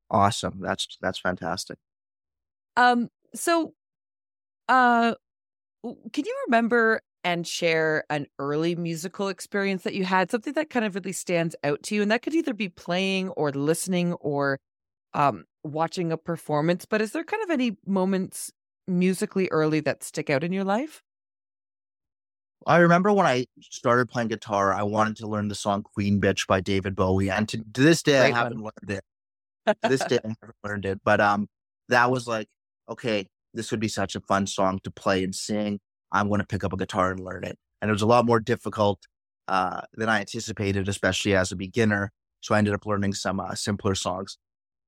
Awesome. 0.10 0.60
That's 0.62 0.98
that's 1.02 1.20
fantastic. 1.20 1.78
Um 2.76 3.10
so 3.36 3.74
uh 4.70 5.16
can 5.84 6.26
you 6.26 6.36
remember 6.48 7.02
and 7.28 7.46
share 7.46 8.06
an 8.10 8.26
early 8.40 8.74
musical 8.74 9.28
experience 9.28 9.84
that 9.84 9.94
you 9.94 10.06
had 10.06 10.32
something 10.32 10.54
that 10.54 10.70
kind 10.70 10.86
of 10.86 10.96
really 10.96 11.12
stands 11.12 11.58
out 11.62 11.84
to 11.84 11.94
you 11.94 12.02
and 12.02 12.10
that 12.10 12.22
could 12.22 12.34
either 12.34 12.54
be 12.54 12.70
playing 12.70 13.28
or 13.32 13.52
listening 13.52 14.14
or 14.14 14.62
um 15.14 15.44
watching 15.62 16.14
a 16.14 16.18
performance 16.18 16.86
but 16.86 17.02
is 17.02 17.12
there 17.12 17.26
kind 17.26 17.44
of 17.44 17.50
any 17.50 17.76
moments 17.86 18.50
musically 18.88 19.50
early 19.52 19.82
that 19.82 20.04
stick 20.04 20.30
out 20.30 20.42
in 20.42 20.54
your 20.54 20.64
life 20.64 21.04
I 22.66 22.78
remember 22.78 23.12
when 23.12 23.26
I 23.26 23.46
started 23.62 24.10
playing 24.10 24.28
guitar, 24.28 24.74
I 24.74 24.84
wanted 24.84 25.16
to 25.18 25.28
learn 25.28 25.48
the 25.48 25.56
song 25.56 25.84
Queen 25.84 26.20
Bitch 26.20 26.48
by 26.48 26.60
David 26.60 26.98
Bowie. 26.98 27.30
And 27.30 27.48
to, 27.48 27.60
to 27.60 27.82
this 27.82 28.04
day, 28.04 28.20
Great 28.20 28.34
I 28.34 28.38
haven't 28.38 28.58
learned 28.58 28.90
it. 28.90 29.04
To 29.68 29.90
this 29.90 30.04
day, 30.10 30.20
I 30.22 30.28
haven't 30.42 30.58
learned 30.66 30.86
it. 30.86 31.00
But 31.06 31.22
um, 31.22 31.48
that 31.88 32.12
was 32.12 32.28
like, 32.28 32.48
okay, 32.90 33.28
this 33.54 33.72
would 33.72 33.80
be 33.80 33.88
such 33.88 34.16
a 34.16 34.20
fun 34.20 34.48
song 34.48 34.80
to 34.84 34.92
play 34.92 35.24
and 35.24 35.34
sing. 35.34 35.80
I'm 36.12 36.28
going 36.28 36.40
to 36.40 36.48
pick 36.48 36.64
up 36.64 36.74
a 36.74 36.78
guitar 36.78 37.12
and 37.12 37.20
learn 37.20 37.44
it. 37.44 37.58
And 37.82 37.90
it 37.90 37.92
was 37.92 38.02
a 38.02 38.08
lot 38.08 38.26
more 38.26 38.40
difficult 38.40 39.00
uh, 39.48 39.82
than 39.94 40.10
I 40.10 40.20
anticipated, 40.22 40.88
especially 40.90 41.36
as 41.36 41.52
a 41.52 41.56
beginner. 41.56 42.12
So 42.42 42.56
I 42.56 42.58
ended 42.60 42.74
up 42.74 42.86
learning 42.86 43.14
some 43.14 43.40
uh, 43.40 43.56
simpler 43.56 43.96
songs. 43.96 44.38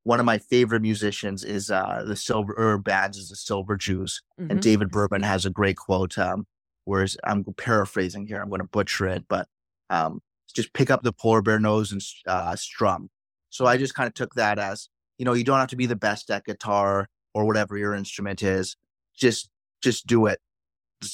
One 0.03 0.19
of 0.19 0.25
my 0.25 0.38
favorite 0.38 0.81
musicians 0.81 1.43
is 1.43 1.69
uh, 1.69 2.03
the 2.07 2.15
Silver 2.15 2.53
or 2.53 2.77
bands 2.77 3.17
is 3.17 3.29
the 3.29 3.35
Silver 3.35 3.75
Jews 3.77 4.21
Mhm. 4.39 4.51
and 4.51 4.61
David 4.61 4.89
Berman 4.91 5.23
has 5.23 5.45
a 5.45 5.49
great 5.49 5.75
quote. 5.77 6.17
Um, 6.17 6.47
whereas 6.85 7.17
I'm 7.23 7.43
paraphrasing 7.57 8.25
here, 8.27 8.41
I'm 8.41 8.49
going 8.49 8.61
to 8.61 8.67
butcher 8.67 9.07
it, 9.07 9.25
but 9.27 9.47
um, 9.89 10.21
just 10.55 10.73
pick 10.73 10.89
up 10.89 11.03
the 11.03 11.13
polar 11.13 11.41
bear 11.41 11.59
nose 11.59 11.91
and 11.91 12.01
uh, 12.27 12.55
strum. 12.55 13.09
So 13.49 13.65
I 13.65 13.77
just 13.77 13.93
kind 13.93 14.07
of 14.07 14.13
took 14.13 14.33
that 14.35 14.57
as 14.57 14.89
you 15.17 15.25
know, 15.25 15.33
you 15.33 15.43
don't 15.43 15.59
have 15.59 15.67
to 15.69 15.75
be 15.75 15.85
the 15.85 15.95
best 15.97 16.31
at 16.31 16.45
guitar 16.45 17.09
or 17.33 17.45
whatever 17.45 17.77
your 17.77 17.93
instrument 17.93 18.41
is. 18.41 18.77
Just 19.15 19.49
just 19.81 20.07
do 20.07 20.25
it. 20.27 20.39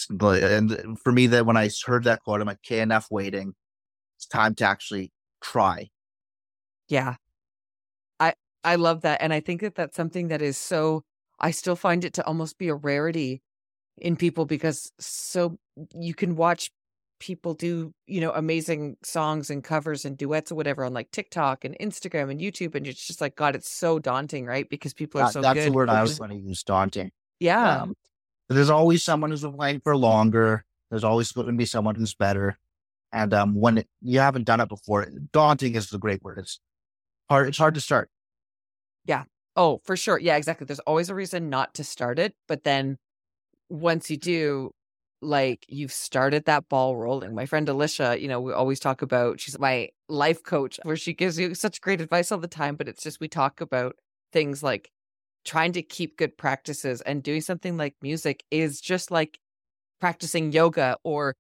And 0.10 1.00
for 1.00 1.12
me, 1.12 1.27
that 1.27 1.46
when 1.46 1.58
I 1.58 1.70
heard 1.86 2.06
that 2.06 2.22
quote, 2.22 2.42
I'm 2.42 2.48
like, 2.48 2.60
okay, 2.65 2.80
enough 2.80 3.08
waiting. 3.12 3.54
It's 4.18 4.25
time 4.25 4.56
to 4.56 4.65
actually 4.65 5.12
try. 5.42 5.89
Yeah. 6.88 7.15
I 8.20 8.34
I 8.63 8.75
love 8.75 9.01
that 9.01 9.22
and 9.22 9.34
I 9.34 9.39
think 9.39 9.62
that 9.62 9.75
that's 9.75 9.96
something 9.96 10.30
that 10.30 10.42
is 10.42 10.58
so 10.58 11.04
I 11.39 11.51
still 11.51 11.75
find 11.75 12.06
it 12.06 12.13
to 12.13 12.25
almost 12.25 12.58
be 12.58 12.70
a 12.70 12.75
rarity 12.75 13.42
in 13.98 14.15
people 14.15 14.46
because 14.46 14.92
so 15.00 15.58
you 15.94 16.13
can 16.13 16.36
watch 16.36 16.72
people 17.20 17.54
do, 17.54 17.94
you 18.08 18.22
know, 18.22 18.32
amazing 18.32 18.98
songs 19.04 19.50
and 19.50 19.63
covers 19.63 20.06
and 20.06 20.18
duets 20.18 20.51
or 20.51 20.56
whatever 20.56 20.84
on 20.86 20.94
like 20.94 21.12
TikTok 21.12 21.65
and 21.65 21.75
Instagram 21.80 22.30
and 22.32 22.39
YouTube 22.39 22.75
and 22.75 22.88
it's 22.88 23.06
just 23.06 23.20
like 23.22 23.36
god 23.36 23.56
it's 23.56 23.70
so 23.70 24.00
daunting, 24.00 24.46
right? 24.46 24.70
Because 24.70 24.94
people 24.94 25.22
are 25.22 25.25
That- 25.25 25.34
so 25.34 25.42
that's 25.42 25.60
good. 25.60 25.70
the 25.70 25.75
word 25.75 25.89
I 25.89 26.01
was 26.01 26.18
going 26.20 26.32
to 26.32 26.38
use, 26.38 26.63
daunting. 26.63 27.12
Yeah. 27.39 27.82
Um, 27.82 27.96
there's 28.49 28.69
always 28.69 29.03
someone 29.03 29.31
who's 29.31 29.41
been 29.41 29.53
playing 29.53 29.81
for 29.81 29.95
longer. 29.97 30.65
There's 30.89 31.03
always 31.03 31.31
going 31.31 31.47
to 31.47 31.53
be 31.53 31.65
someone 31.65 31.95
who's 31.95 32.13
better. 32.13 32.57
And 33.11 33.33
um, 33.33 33.55
when 33.55 33.79
it, 33.79 33.87
you 34.01 34.19
haven't 34.19 34.45
done 34.45 34.59
it 34.59 34.69
before, 34.69 35.07
daunting 35.31 35.75
is 35.75 35.89
the 35.89 35.97
great 35.97 36.21
word. 36.23 36.37
It's 36.37 36.59
hard. 37.29 37.47
It's 37.47 37.57
hard 37.57 37.75
to 37.75 37.81
start. 37.81 38.09
Yeah. 39.05 39.23
Oh, 39.55 39.79
for 39.83 39.95
sure. 39.95 40.19
Yeah, 40.19 40.35
exactly. 40.35 40.65
There's 40.65 40.79
always 40.79 41.09
a 41.09 41.15
reason 41.15 41.49
not 41.49 41.73
to 41.75 41.83
start 41.83 42.19
it, 42.19 42.35
but 42.47 42.63
then 42.63 42.97
once 43.69 44.09
you 44.09 44.17
do, 44.17 44.71
like 45.21 45.65
you've 45.67 45.93
started 45.93 46.45
that 46.45 46.69
ball 46.69 46.95
rolling. 46.95 47.33
My 47.33 47.45
friend 47.45 47.67
Alicia, 47.67 48.17
you 48.19 48.27
know, 48.27 48.39
we 48.41 48.53
always 48.53 48.79
talk 48.79 49.01
about 49.01 49.39
she's 49.39 49.57
my 49.57 49.89
life 50.07 50.43
coach 50.43 50.79
where 50.83 50.95
she 50.95 51.13
gives 51.13 51.39
you 51.39 51.55
such 51.55 51.81
great 51.81 52.01
advice 52.01 52.31
all 52.31 52.37
the 52.37 52.47
time, 52.47 52.75
but 52.75 52.87
it's 52.87 53.01
just 53.01 53.19
we 53.19 53.27
talk 53.27 53.61
about 53.61 53.95
things 54.31 54.61
like 54.61 54.91
trying 55.45 55.71
to 55.73 55.81
keep 55.81 56.17
good 56.17 56.37
practices 56.37 57.01
and 57.01 57.23
doing 57.23 57.41
something 57.41 57.77
like 57.77 57.95
music 58.01 58.43
is 58.51 58.81
just 58.81 59.11
like 59.11 59.39
practicing 60.01 60.51
yoga 60.51 60.97
or 61.03 61.35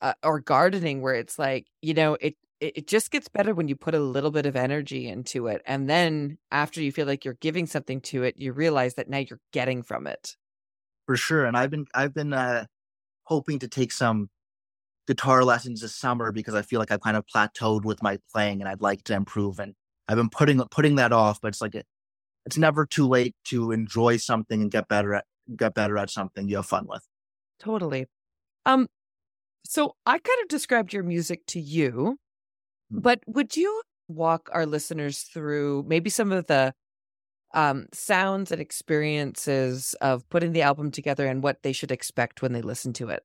uh, 0.00 0.14
or 0.22 0.40
gardening 0.40 1.02
where 1.02 1.14
it's 1.14 1.38
like 1.38 1.66
you 1.82 1.92
know 1.92 2.16
it 2.20 2.36
it 2.60 2.88
just 2.88 3.12
gets 3.12 3.28
better 3.28 3.54
when 3.54 3.68
you 3.68 3.76
put 3.76 3.94
a 3.94 4.00
little 4.00 4.32
bit 4.32 4.46
of 4.46 4.56
energy 4.56 5.08
into 5.08 5.46
it 5.46 5.62
and 5.66 5.88
then 5.88 6.38
after 6.50 6.82
you 6.82 6.90
feel 6.90 7.06
like 7.06 7.24
you're 7.24 7.34
giving 7.34 7.66
something 7.66 8.00
to 8.00 8.22
it 8.22 8.34
you 8.36 8.52
realize 8.52 8.94
that 8.94 9.08
now 9.08 9.18
you're 9.18 9.40
getting 9.52 9.82
from 9.82 10.06
it. 10.06 10.36
For 11.06 11.16
sure 11.16 11.44
and 11.46 11.56
i've 11.56 11.70
been 11.70 11.86
i've 11.94 12.14
been 12.14 12.32
uh 12.32 12.66
hoping 13.24 13.58
to 13.60 13.68
take 13.68 13.92
some 13.92 14.28
guitar 15.06 15.42
lessons 15.42 15.80
this 15.80 15.96
summer 15.96 16.32
because 16.32 16.54
i 16.54 16.62
feel 16.62 16.78
like 16.78 16.90
i've 16.90 17.00
kind 17.00 17.16
of 17.16 17.24
plateaued 17.26 17.84
with 17.84 18.02
my 18.02 18.18
playing 18.30 18.60
and 18.60 18.68
i'd 18.68 18.82
like 18.82 19.02
to 19.04 19.14
improve 19.14 19.58
and 19.58 19.74
i've 20.06 20.16
been 20.16 20.28
putting 20.28 20.60
putting 20.70 20.96
that 20.96 21.12
off 21.12 21.40
but 21.40 21.48
it's 21.48 21.62
like 21.62 21.74
a, 21.74 21.82
it's 22.48 22.56
never 22.56 22.86
too 22.86 23.06
late 23.06 23.36
to 23.44 23.72
enjoy 23.72 24.16
something 24.16 24.62
and 24.62 24.70
get 24.70 24.88
better 24.88 25.14
at 25.14 25.24
get 25.54 25.74
better 25.74 25.98
at 25.98 26.08
something 26.08 26.48
you 26.48 26.56
have 26.56 26.66
fun 26.66 26.86
with. 26.88 27.06
Totally. 27.60 28.06
Um 28.64 28.88
so 29.66 29.96
I 30.06 30.12
kind 30.12 30.38
of 30.42 30.48
described 30.48 30.94
your 30.94 31.02
music 31.02 31.44
to 31.48 31.60
you, 31.60 32.16
hmm. 32.90 33.00
but 33.00 33.20
would 33.26 33.54
you 33.54 33.82
walk 34.08 34.48
our 34.52 34.64
listeners 34.64 35.20
through 35.20 35.84
maybe 35.86 36.08
some 36.08 36.32
of 36.32 36.46
the 36.46 36.72
um, 37.52 37.86
sounds 37.92 38.50
and 38.50 38.62
experiences 38.62 39.94
of 40.00 40.26
putting 40.30 40.52
the 40.52 40.62
album 40.62 40.90
together 40.90 41.26
and 41.26 41.42
what 41.42 41.62
they 41.62 41.72
should 41.72 41.90
expect 41.90 42.40
when 42.40 42.54
they 42.54 42.62
listen 42.62 42.94
to 42.94 43.10
it? 43.10 43.24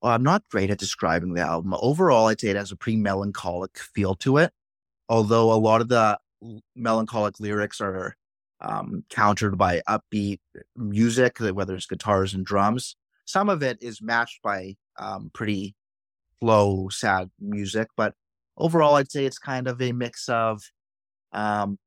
Well, 0.00 0.12
I'm 0.12 0.22
not 0.22 0.44
great 0.48 0.70
at 0.70 0.78
describing 0.78 1.34
the 1.34 1.42
album. 1.42 1.74
Overall, 1.80 2.26
I'd 2.26 2.40
say 2.40 2.48
it 2.48 2.56
has 2.56 2.70
a 2.70 2.76
pretty 2.76 2.98
melancholic 2.98 3.78
feel 3.78 4.14
to 4.16 4.36
it. 4.36 4.52
Although 5.08 5.52
a 5.52 5.58
lot 5.58 5.80
of 5.80 5.88
the 5.88 6.18
melancholic 6.74 7.40
lyrics 7.40 7.80
are 7.80 8.16
um, 8.60 9.04
countered 9.10 9.58
by 9.58 9.82
upbeat 9.88 10.40
music, 10.76 11.38
whether 11.38 11.74
it's 11.74 11.86
guitars 11.86 12.34
and 12.34 12.44
drums. 12.44 12.96
Some 13.24 13.48
of 13.48 13.62
it 13.62 13.78
is 13.80 14.00
matched 14.02 14.42
by 14.42 14.76
um, 14.98 15.30
pretty 15.32 15.74
slow, 16.40 16.88
sad 16.88 17.30
music, 17.40 17.88
but 17.96 18.14
overall, 18.56 18.96
I'd 18.96 19.10
say 19.10 19.24
it's 19.24 19.38
kind 19.38 19.66
of 19.66 19.80
a 19.80 19.92
mix 19.92 20.28
of, 20.28 20.62
um, 21.32 21.78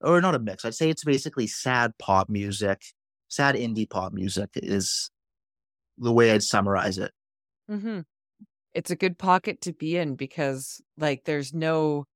or 0.00 0.20
not 0.20 0.34
a 0.34 0.38
mix. 0.38 0.64
I'd 0.64 0.74
say 0.74 0.90
it's 0.90 1.04
basically 1.04 1.46
sad 1.46 1.92
pop 1.98 2.28
music, 2.28 2.82
sad 3.28 3.54
indie 3.54 3.88
pop 3.88 4.12
music 4.12 4.50
is 4.54 5.10
the 5.98 6.12
way 6.12 6.32
I'd 6.32 6.42
summarize 6.42 6.98
it. 6.98 7.12
Mm-hmm. 7.70 8.00
It's 8.74 8.90
a 8.90 8.96
good 8.96 9.18
pocket 9.18 9.60
to 9.62 9.72
be 9.72 9.96
in 9.96 10.14
because, 10.14 10.80
like, 10.96 11.24
there's 11.24 11.52
no, 11.52 12.06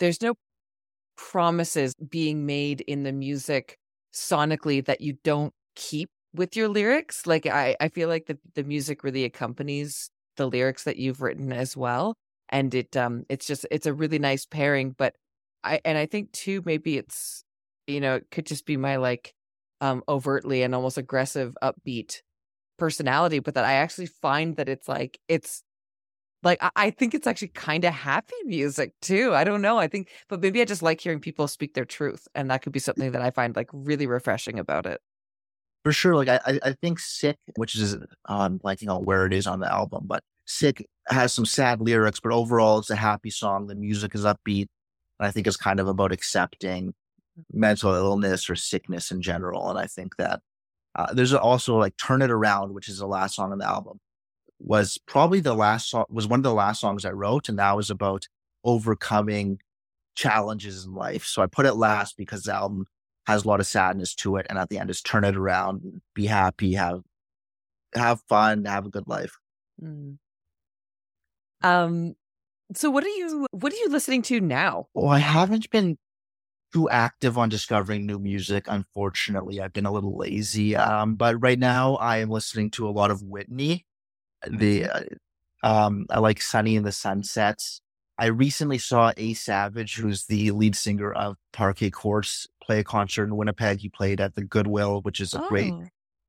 there's 0.00 0.20
no 0.20 0.34
promises 1.16 1.94
being 1.94 2.46
made 2.46 2.80
in 2.82 3.02
the 3.02 3.12
music 3.12 3.76
sonically 4.12 4.84
that 4.84 5.00
you 5.00 5.16
don't 5.24 5.52
keep 5.76 6.08
with 6.34 6.56
your 6.56 6.68
lyrics. 6.68 7.26
Like 7.26 7.46
I, 7.46 7.76
I 7.80 7.88
feel 7.88 8.08
like 8.08 8.26
the, 8.26 8.38
the 8.54 8.64
music 8.64 9.04
really 9.04 9.24
accompanies 9.24 10.10
the 10.36 10.46
lyrics 10.46 10.84
that 10.84 10.96
you've 10.96 11.22
written 11.22 11.52
as 11.52 11.76
well. 11.76 12.14
And 12.48 12.74
it 12.74 12.96
um 12.96 13.24
it's 13.28 13.46
just 13.46 13.66
it's 13.70 13.86
a 13.86 13.94
really 13.94 14.18
nice 14.18 14.46
pairing. 14.46 14.94
But 14.96 15.14
I 15.62 15.80
and 15.84 15.96
I 15.96 16.06
think 16.06 16.32
too 16.32 16.62
maybe 16.64 16.98
it's 16.98 17.44
you 17.86 18.00
know, 18.00 18.16
it 18.16 18.26
could 18.30 18.46
just 18.46 18.66
be 18.66 18.76
my 18.76 18.96
like 18.96 19.32
um 19.80 20.02
overtly 20.08 20.62
and 20.62 20.74
almost 20.74 20.98
aggressive 20.98 21.56
upbeat 21.62 22.20
personality, 22.78 23.38
but 23.38 23.54
that 23.54 23.64
I 23.64 23.74
actually 23.74 24.06
find 24.06 24.56
that 24.56 24.68
it's 24.68 24.88
like 24.88 25.18
it's 25.28 25.62
like 26.44 26.62
I, 26.76 26.90
think 26.90 27.14
it's 27.14 27.26
actually 27.26 27.48
kind 27.48 27.84
of 27.84 27.92
happy 27.92 28.34
music 28.44 28.92
too. 29.00 29.34
I 29.34 29.44
don't 29.44 29.62
know. 29.62 29.78
I 29.78 29.88
think, 29.88 30.10
but 30.28 30.40
maybe 30.40 30.60
I 30.60 30.64
just 30.64 30.82
like 30.82 31.00
hearing 31.00 31.20
people 31.20 31.48
speak 31.48 31.74
their 31.74 31.84
truth, 31.84 32.28
and 32.34 32.50
that 32.50 32.62
could 32.62 32.72
be 32.72 32.78
something 32.78 33.12
that 33.12 33.22
I 33.22 33.30
find 33.30 33.56
like 33.56 33.70
really 33.72 34.06
refreshing 34.06 34.58
about 34.58 34.86
it. 34.86 35.00
For 35.84 35.92
sure. 35.92 36.16
Like 36.16 36.28
I, 36.28 36.58
I 36.62 36.72
think 36.72 36.98
"Sick," 36.98 37.38
which 37.56 37.74
is 37.76 37.96
I'm 38.26 38.58
blanking 38.58 38.88
on 38.88 39.04
where 39.04 39.26
it 39.26 39.32
is 39.32 39.46
on 39.46 39.60
the 39.60 39.72
album, 39.72 40.04
but 40.06 40.22
"Sick" 40.46 40.86
has 41.08 41.32
some 41.32 41.46
sad 41.46 41.80
lyrics, 41.80 42.20
but 42.20 42.32
overall 42.32 42.78
it's 42.78 42.90
a 42.90 42.96
happy 42.96 43.30
song. 43.30 43.66
The 43.66 43.74
music 43.74 44.14
is 44.14 44.24
upbeat, 44.24 44.68
and 45.18 45.28
I 45.28 45.30
think 45.30 45.46
it's 45.46 45.56
kind 45.56 45.80
of 45.80 45.88
about 45.88 46.12
accepting 46.12 46.94
mental 47.52 47.94
illness 47.94 48.48
or 48.48 48.54
sickness 48.54 49.10
in 49.10 49.20
general. 49.22 49.70
And 49.70 49.78
I 49.78 49.86
think 49.86 50.16
that 50.16 50.40
uh, 50.94 51.12
there's 51.12 51.34
also 51.34 51.76
like 51.76 51.96
"Turn 51.96 52.22
It 52.22 52.30
Around," 52.30 52.74
which 52.74 52.88
is 52.88 52.98
the 52.98 53.06
last 53.06 53.36
song 53.36 53.52
on 53.52 53.58
the 53.58 53.66
album 53.66 54.00
was 54.64 54.98
probably 55.06 55.40
the 55.40 55.54
last 55.54 55.90
song 55.90 56.06
was 56.08 56.26
one 56.26 56.40
of 56.40 56.44
the 56.44 56.54
last 56.54 56.80
songs 56.80 57.04
I 57.04 57.10
wrote, 57.10 57.48
and 57.48 57.58
that 57.58 57.76
was 57.76 57.90
about 57.90 58.28
overcoming 58.64 59.58
challenges 60.14 60.86
in 60.86 60.94
life. 60.94 61.26
So 61.26 61.42
I 61.42 61.46
put 61.46 61.66
it 61.66 61.74
last 61.74 62.16
because 62.16 62.44
the 62.44 62.54
album 62.54 62.86
has 63.26 63.44
a 63.44 63.48
lot 63.48 63.60
of 63.60 63.66
sadness 63.66 64.14
to 64.16 64.36
it, 64.36 64.46
and 64.48 64.58
at 64.58 64.70
the 64.70 64.78
end 64.78 64.88
is 64.88 65.02
turn 65.02 65.24
it 65.24 65.36
around, 65.36 66.00
be 66.14 66.26
happy, 66.26 66.74
have 66.74 67.02
have 67.94 68.22
fun, 68.28 68.64
have 68.64 68.86
a 68.86 68.90
good 68.90 69.06
life. 69.06 69.36
Mm. 69.82 70.16
Um. 71.62 72.14
So 72.74 72.90
what 72.90 73.04
are 73.04 73.08
you 73.08 73.46
what 73.50 73.72
are 73.72 73.76
you 73.76 73.90
listening 73.90 74.22
to 74.22 74.40
now? 74.40 74.88
Well, 74.94 75.10
I 75.10 75.18
haven't 75.18 75.70
been 75.70 75.98
too 76.72 76.88
active 76.88 77.36
on 77.36 77.50
discovering 77.50 78.06
new 78.06 78.18
music. 78.18 78.64
Unfortunately, 78.66 79.60
I've 79.60 79.74
been 79.74 79.86
a 79.86 79.92
little 79.92 80.16
lazy. 80.16 80.74
Um, 80.74 81.16
but 81.16 81.40
right 81.40 81.58
now 81.58 81.96
I 81.96 82.18
am 82.18 82.30
listening 82.30 82.70
to 82.72 82.88
a 82.88 82.90
lot 82.90 83.10
of 83.10 83.22
Whitney 83.22 83.84
the 84.50 84.86
uh, 84.86 85.00
um, 85.62 86.06
I 86.10 86.18
like 86.18 86.40
Sonny 86.42 86.76
and 86.76 86.86
the 86.86 86.92
Sunsets. 86.92 87.80
I 88.18 88.26
recently 88.26 88.78
saw 88.78 89.12
A 89.16 89.34
Savage, 89.34 89.96
who's 89.96 90.26
the 90.26 90.50
lead 90.52 90.76
singer 90.76 91.12
of 91.12 91.36
Parquet 91.52 91.90
Courts, 91.90 92.46
play 92.62 92.78
a 92.78 92.84
concert 92.84 93.24
in 93.24 93.36
Winnipeg. 93.36 93.80
He 93.80 93.88
played 93.88 94.20
at 94.20 94.34
the 94.34 94.44
Goodwill, 94.44 95.00
which 95.02 95.20
is 95.20 95.34
a 95.34 95.42
oh. 95.42 95.48
great, 95.48 95.72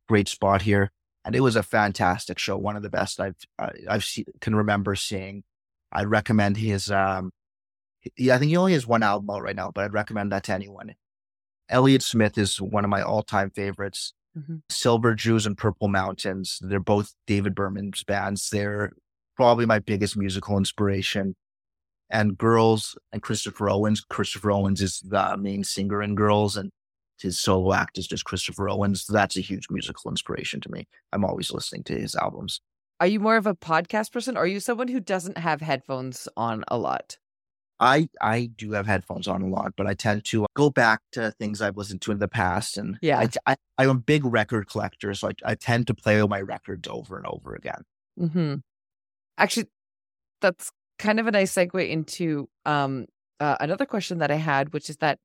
great 0.07 0.27
spot 0.27 0.63
here, 0.63 0.91
and 1.24 1.36
it 1.36 1.41
was 1.41 1.55
a 1.55 1.63
fantastic 1.63 2.39
show. 2.39 2.57
One 2.57 2.75
of 2.75 2.81
the 2.81 2.89
best 2.89 3.19
I've 3.19 3.36
uh, 3.60 3.69
I've 3.88 4.03
seen, 4.03 4.25
can 4.41 4.55
remember 4.55 4.95
seeing. 4.95 5.43
I'd 5.91 6.07
recommend 6.07 6.57
his. 6.57 6.89
Um, 6.89 7.31
he, 8.00 8.31
I 8.31 8.38
think 8.38 8.50
he 8.50 8.57
only 8.57 8.74
has 8.74 8.88
one 8.88 9.03
album 9.03 9.29
out 9.29 9.43
right 9.43 9.55
now, 9.55 9.72
but 9.74 9.84
I'd 9.84 9.93
recommend 9.93 10.31
that 10.31 10.43
to 10.45 10.53
anyone. 10.53 10.95
Elliott 11.69 12.03
Smith 12.03 12.38
is 12.38 12.62
one 12.62 12.84
of 12.84 12.89
my 12.89 13.01
all-time 13.01 13.50
favorites. 13.50 14.13
Mm-hmm. 14.37 14.57
Silver 14.69 15.15
Jews 15.15 15.45
and 15.45 15.57
Purple 15.57 15.87
Mountains. 15.87 16.59
They're 16.61 16.79
both 16.79 17.13
David 17.25 17.55
Berman's 17.55 18.03
bands. 18.03 18.49
They're 18.49 18.91
probably 19.35 19.65
my 19.65 19.79
biggest 19.79 20.17
musical 20.17 20.57
inspiration. 20.57 21.35
And 22.09 22.37
Girls 22.37 22.97
and 23.11 23.21
Christopher 23.21 23.69
Owens. 23.69 24.01
Christopher 24.01 24.51
Owens 24.51 24.81
is 24.81 24.99
the 24.99 25.37
main 25.37 25.63
singer 25.63 26.03
in 26.03 26.15
Girls, 26.15 26.55
and 26.55 26.69
his 27.19 27.39
solo 27.39 27.73
act 27.73 27.97
is 27.97 28.07
just 28.07 28.25
Christopher 28.25 28.69
Owens. 28.69 29.05
That's 29.07 29.37
a 29.37 29.41
huge 29.41 29.67
musical 29.69 30.11
inspiration 30.11 30.61
to 30.61 30.71
me. 30.71 30.87
I'm 31.13 31.25
always 31.25 31.51
listening 31.51 31.83
to 31.85 31.97
his 31.97 32.15
albums. 32.15 32.61
Are 32.99 33.07
you 33.07 33.19
more 33.19 33.37
of 33.37 33.47
a 33.47 33.55
podcast 33.55 34.11
person? 34.11 34.37
Or 34.37 34.41
are 34.41 34.47
you 34.47 34.59
someone 34.59 34.87
who 34.87 34.99
doesn't 34.99 35.37
have 35.37 35.61
headphones 35.61 36.27
on 36.37 36.63
a 36.67 36.77
lot? 36.77 37.17
I 37.79 38.10
I 38.22 38.51
do 38.55 38.72
have 38.72 38.86
headphones 38.86 39.27
on 39.27 39.41
a 39.41 39.48
lot, 39.48 39.74
but 39.75 39.88
I 39.88 39.94
tend 39.94 40.24
to 40.25 40.46
go 40.55 40.70
back 40.70 41.01
to 41.13 41.32
things 41.32 41.62
I've 41.62 41.77
listened 41.77 42.01
to 42.03 42.12
in 42.12 42.20
the 42.20 42.27
past. 42.27 42.77
And 42.77 42.98
yeah, 43.01 43.27
I, 43.46 43.55
I, 43.77 43.84
am 43.84 43.89
a 43.89 43.96
big 43.96 44.24
record 44.25 44.70
collector, 44.70 45.13
so 45.13 45.29
I, 45.29 45.51
I 45.51 45.55
tend 45.55 45.88
to 45.88 45.94
play 45.94 46.22
my 46.24 46.41
records 46.41 46.88
over 46.88 47.17
and 47.17 47.25
over 47.27 47.53
again. 47.53 47.84
Mm-hmm. 48.20 48.55
Actually, 49.38 49.67
that's 50.41 50.72
kind 51.00 51.20
of 51.20 51.27
a 51.27 51.32
nice 51.32 51.53
segue 51.53 51.89
into 51.89 52.48
um, 52.65 53.08
uh, 53.39 53.58
another 53.60 53.86
question 53.86 54.20
that 54.20 54.32
I 54.32 54.36
had, 54.36 54.72
which 54.72 54.89
is 54.89 54.98
that 54.98 55.20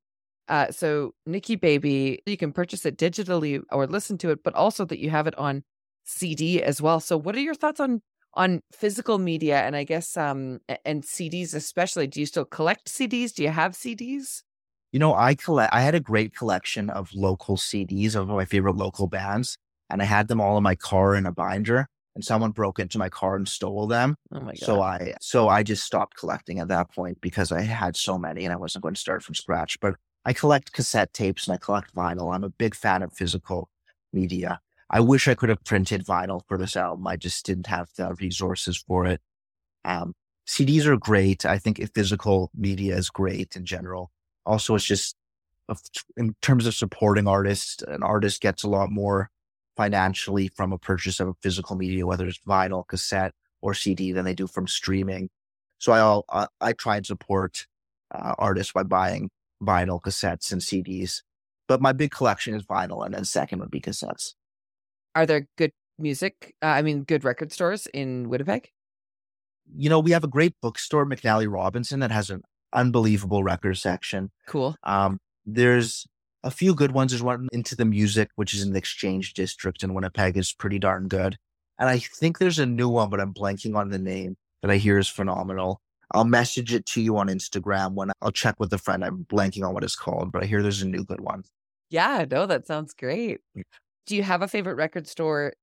uh, 0.49 0.69
so 0.71 1.13
Nickybaby, 1.27 2.17
you 2.25 2.35
can 2.35 2.51
purchase 2.51 2.85
it 2.85 2.97
digitally 2.97 3.61
or 3.71 3.87
listen 3.87 4.17
to 4.19 4.31
it, 4.31 4.43
but 4.43 4.53
also 4.53 4.83
that 4.85 4.99
you 4.99 5.09
have 5.09 5.27
it 5.27 5.37
on 5.37 5.63
CD 6.03 6.61
as 6.61 6.81
well. 6.81 6.99
So, 6.99 7.15
what 7.15 7.35
are 7.35 7.39
your 7.39 7.55
thoughts 7.55 7.79
on 7.79 8.01
on 8.33 8.61
physical 8.71 9.17
media 9.17 9.61
and 9.61 9.75
I 9.75 9.83
guess 9.83 10.15
um 10.17 10.59
and 10.85 11.03
CDs 11.03 11.53
especially. 11.53 12.07
Do 12.07 12.19
you 12.19 12.25
still 12.25 12.45
collect 12.45 12.87
CDs? 12.87 13.33
Do 13.33 13.43
you 13.43 13.49
have 13.49 13.73
CDs? 13.73 14.43
You 14.91 14.99
know, 14.99 15.13
I 15.13 15.35
collect 15.35 15.73
I 15.73 15.81
had 15.81 15.95
a 15.95 15.99
great 15.99 16.35
collection 16.35 16.89
of 16.89 17.13
local 17.13 17.57
CDs 17.57 18.15
of 18.15 18.27
my 18.27 18.45
favorite 18.45 18.75
local 18.75 19.07
bands 19.07 19.57
and 19.89 20.01
I 20.01 20.05
had 20.05 20.27
them 20.27 20.41
all 20.41 20.57
in 20.57 20.63
my 20.63 20.75
car 20.75 21.15
in 21.15 21.25
a 21.25 21.31
binder 21.31 21.87
and 22.15 22.23
someone 22.23 22.51
broke 22.51 22.79
into 22.79 22.97
my 22.97 23.09
car 23.09 23.35
and 23.35 23.47
stole 23.47 23.87
them. 23.87 24.15
Oh 24.33 24.41
my 24.41 24.51
god. 24.51 24.57
So 24.57 24.81
I 24.81 25.13
so 25.21 25.49
I 25.49 25.63
just 25.63 25.85
stopped 25.85 26.17
collecting 26.17 26.59
at 26.59 26.67
that 26.69 26.91
point 26.91 27.19
because 27.21 27.51
I 27.51 27.61
had 27.61 27.95
so 27.95 28.17
many 28.17 28.43
and 28.43 28.53
I 28.53 28.57
wasn't 28.57 28.83
going 28.83 28.95
to 28.95 28.99
start 28.99 29.23
from 29.23 29.35
scratch. 29.35 29.79
But 29.79 29.95
I 30.25 30.33
collect 30.33 30.73
cassette 30.73 31.13
tapes 31.13 31.47
and 31.47 31.53
I 31.53 31.57
collect 31.57 31.95
vinyl. 31.95 32.33
I'm 32.33 32.43
a 32.43 32.49
big 32.49 32.75
fan 32.75 33.01
of 33.01 33.13
physical 33.13 33.69
media. 34.13 34.59
I 34.91 34.99
wish 34.99 35.27
I 35.27 35.35
could 35.35 35.49
have 35.49 35.63
printed 35.63 36.05
vinyl 36.05 36.41
for 36.47 36.57
this 36.57 36.75
album. 36.75 37.07
I 37.07 37.15
just 37.15 37.45
didn't 37.45 37.67
have 37.67 37.89
the 37.95 38.13
resources 38.15 38.77
for 38.77 39.05
it. 39.05 39.21
Um, 39.85 40.13
CDs 40.45 40.85
are 40.85 40.97
great. 40.97 41.45
I 41.45 41.57
think 41.57 41.81
physical 41.95 42.51
media 42.53 42.97
is 42.97 43.09
great 43.09 43.55
in 43.55 43.65
general. 43.65 44.11
Also, 44.45 44.75
it's 44.75 44.85
just 44.85 45.15
in 46.17 46.35
terms 46.41 46.67
of 46.67 46.75
supporting 46.75 47.27
artists, 47.27 47.81
an 47.83 48.03
artist 48.03 48.41
gets 48.41 48.63
a 48.63 48.69
lot 48.69 48.91
more 48.91 49.29
financially 49.77 50.49
from 50.49 50.73
a 50.73 50.77
purchase 50.77 51.21
of 51.21 51.29
a 51.29 51.33
physical 51.41 51.77
media, 51.77 52.05
whether 52.05 52.27
it's 52.27 52.39
vinyl, 52.39 52.85
cassette, 52.85 53.33
or 53.61 53.73
CD, 53.73 54.11
than 54.11 54.25
they 54.25 54.33
do 54.33 54.47
from 54.47 54.67
streaming. 54.67 55.29
So 55.77 56.25
I 56.29 56.41
I, 56.43 56.47
I 56.59 56.73
try 56.73 56.97
and 56.97 57.05
support 57.05 57.67
uh, 58.13 58.35
artists 58.37 58.73
by 58.73 58.83
buying 58.83 59.29
vinyl 59.63 60.01
cassettes 60.01 60.51
and 60.51 60.59
CDs 60.59 61.21
but 61.71 61.81
my 61.81 61.93
big 61.93 62.11
collection 62.11 62.53
is 62.53 62.63
vinyl, 62.63 63.05
and 63.05 63.13
then 63.13 63.23
second 63.23 63.59
would 63.59 63.71
be 63.71 63.79
cassettes. 63.79 64.33
Are 65.15 65.25
there 65.25 65.47
good 65.57 65.71
music? 65.97 66.55
Uh, 66.61 66.67
I 66.67 66.81
mean, 66.81 67.03
good 67.03 67.23
record 67.23 67.51
stores 67.51 67.87
in 67.87 68.29
Winnipeg? 68.29 68.69
You 69.75 69.89
know, 69.89 69.99
we 69.99 70.11
have 70.11 70.23
a 70.23 70.27
great 70.27 70.55
bookstore, 70.61 71.05
McNally 71.05 71.51
Robinson, 71.51 71.99
that 71.99 72.11
has 72.11 72.29
an 72.29 72.41
unbelievable 72.73 73.43
record 73.43 73.77
section. 73.77 74.31
Cool. 74.47 74.75
Um, 74.83 75.19
there's 75.45 76.05
a 76.43 76.51
few 76.51 76.73
good 76.73 76.91
ones. 76.91 77.11
There's 77.11 77.23
one 77.23 77.47
into 77.51 77.75
the 77.75 77.85
music, 77.85 78.29
which 78.35 78.53
is 78.53 78.63
in 78.63 78.73
the 78.73 78.79
Exchange 78.79 79.33
District 79.33 79.83
in 79.83 79.93
Winnipeg, 79.93 80.37
is 80.37 80.53
pretty 80.53 80.79
darn 80.79 81.07
good. 81.07 81.37
And 81.79 81.89
I 81.89 81.99
think 81.99 82.37
there's 82.37 82.59
a 82.59 82.65
new 82.65 82.89
one, 82.89 83.09
but 83.09 83.19
I'm 83.19 83.33
blanking 83.33 83.75
on 83.75 83.89
the 83.89 83.99
name 83.99 84.35
that 84.61 84.71
I 84.71 84.77
hear 84.77 84.97
is 84.97 85.07
phenomenal. 85.07 85.81
I'll 86.13 86.25
message 86.25 86.73
it 86.73 86.85
to 86.87 87.01
you 87.01 87.17
on 87.17 87.27
Instagram 87.27 87.93
when 87.93 88.11
I'll 88.21 88.31
check 88.31 88.55
with 88.59 88.73
a 88.73 88.77
friend. 88.77 89.03
I'm 89.03 89.25
blanking 89.25 89.65
on 89.65 89.73
what 89.73 89.83
it's 89.83 89.95
called, 89.95 90.31
but 90.31 90.43
I 90.43 90.45
hear 90.45 90.61
there's 90.61 90.81
a 90.81 90.87
new 90.87 91.03
good 91.03 91.21
one. 91.21 91.43
Yeah, 91.89 92.25
no, 92.29 92.45
that 92.45 92.67
sounds 92.67 92.93
great. 92.93 93.39
Do 94.07 94.15
you 94.15 94.23
have 94.23 94.41
a 94.41 94.47
favorite 94.47 94.75
record 94.75 95.07
store 95.07 95.53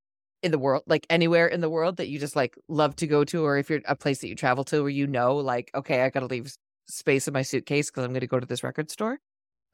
in 0.41 0.51
the 0.51 0.59
world, 0.59 0.83
like 0.87 1.05
anywhere 1.09 1.47
in 1.47 1.61
the 1.61 1.69
world 1.69 1.97
that 1.97 2.07
you 2.07 2.19
just 2.19 2.35
like 2.35 2.55
love 2.67 2.95
to 2.97 3.07
go 3.07 3.23
to, 3.25 3.43
or 3.43 3.57
if 3.57 3.69
you're 3.69 3.81
a 3.85 3.95
place 3.95 4.19
that 4.21 4.27
you 4.27 4.35
travel 4.35 4.63
to 4.65 4.81
where 4.81 4.89
you 4.89 5.07
know, 5.07 5.35
like, 5.35 5.69
okay, 5.75 6.03
I 6.03 6.09
got 6.09 6.21
to 6.21 6.27
leave 6.27 6.53
space 6.87 7.27
in 7.27 7.33
my 7.33 7.41
suitcase 7.41 7.89
because 7.89 8.05
I'm 8.05 8.11
going 8.11 8.21
to 8.21 8.27
go 8.27 8.39
to 8.39 8.45
this 8.45 8.63
record 8.63 8.89
store? 8.89 9.19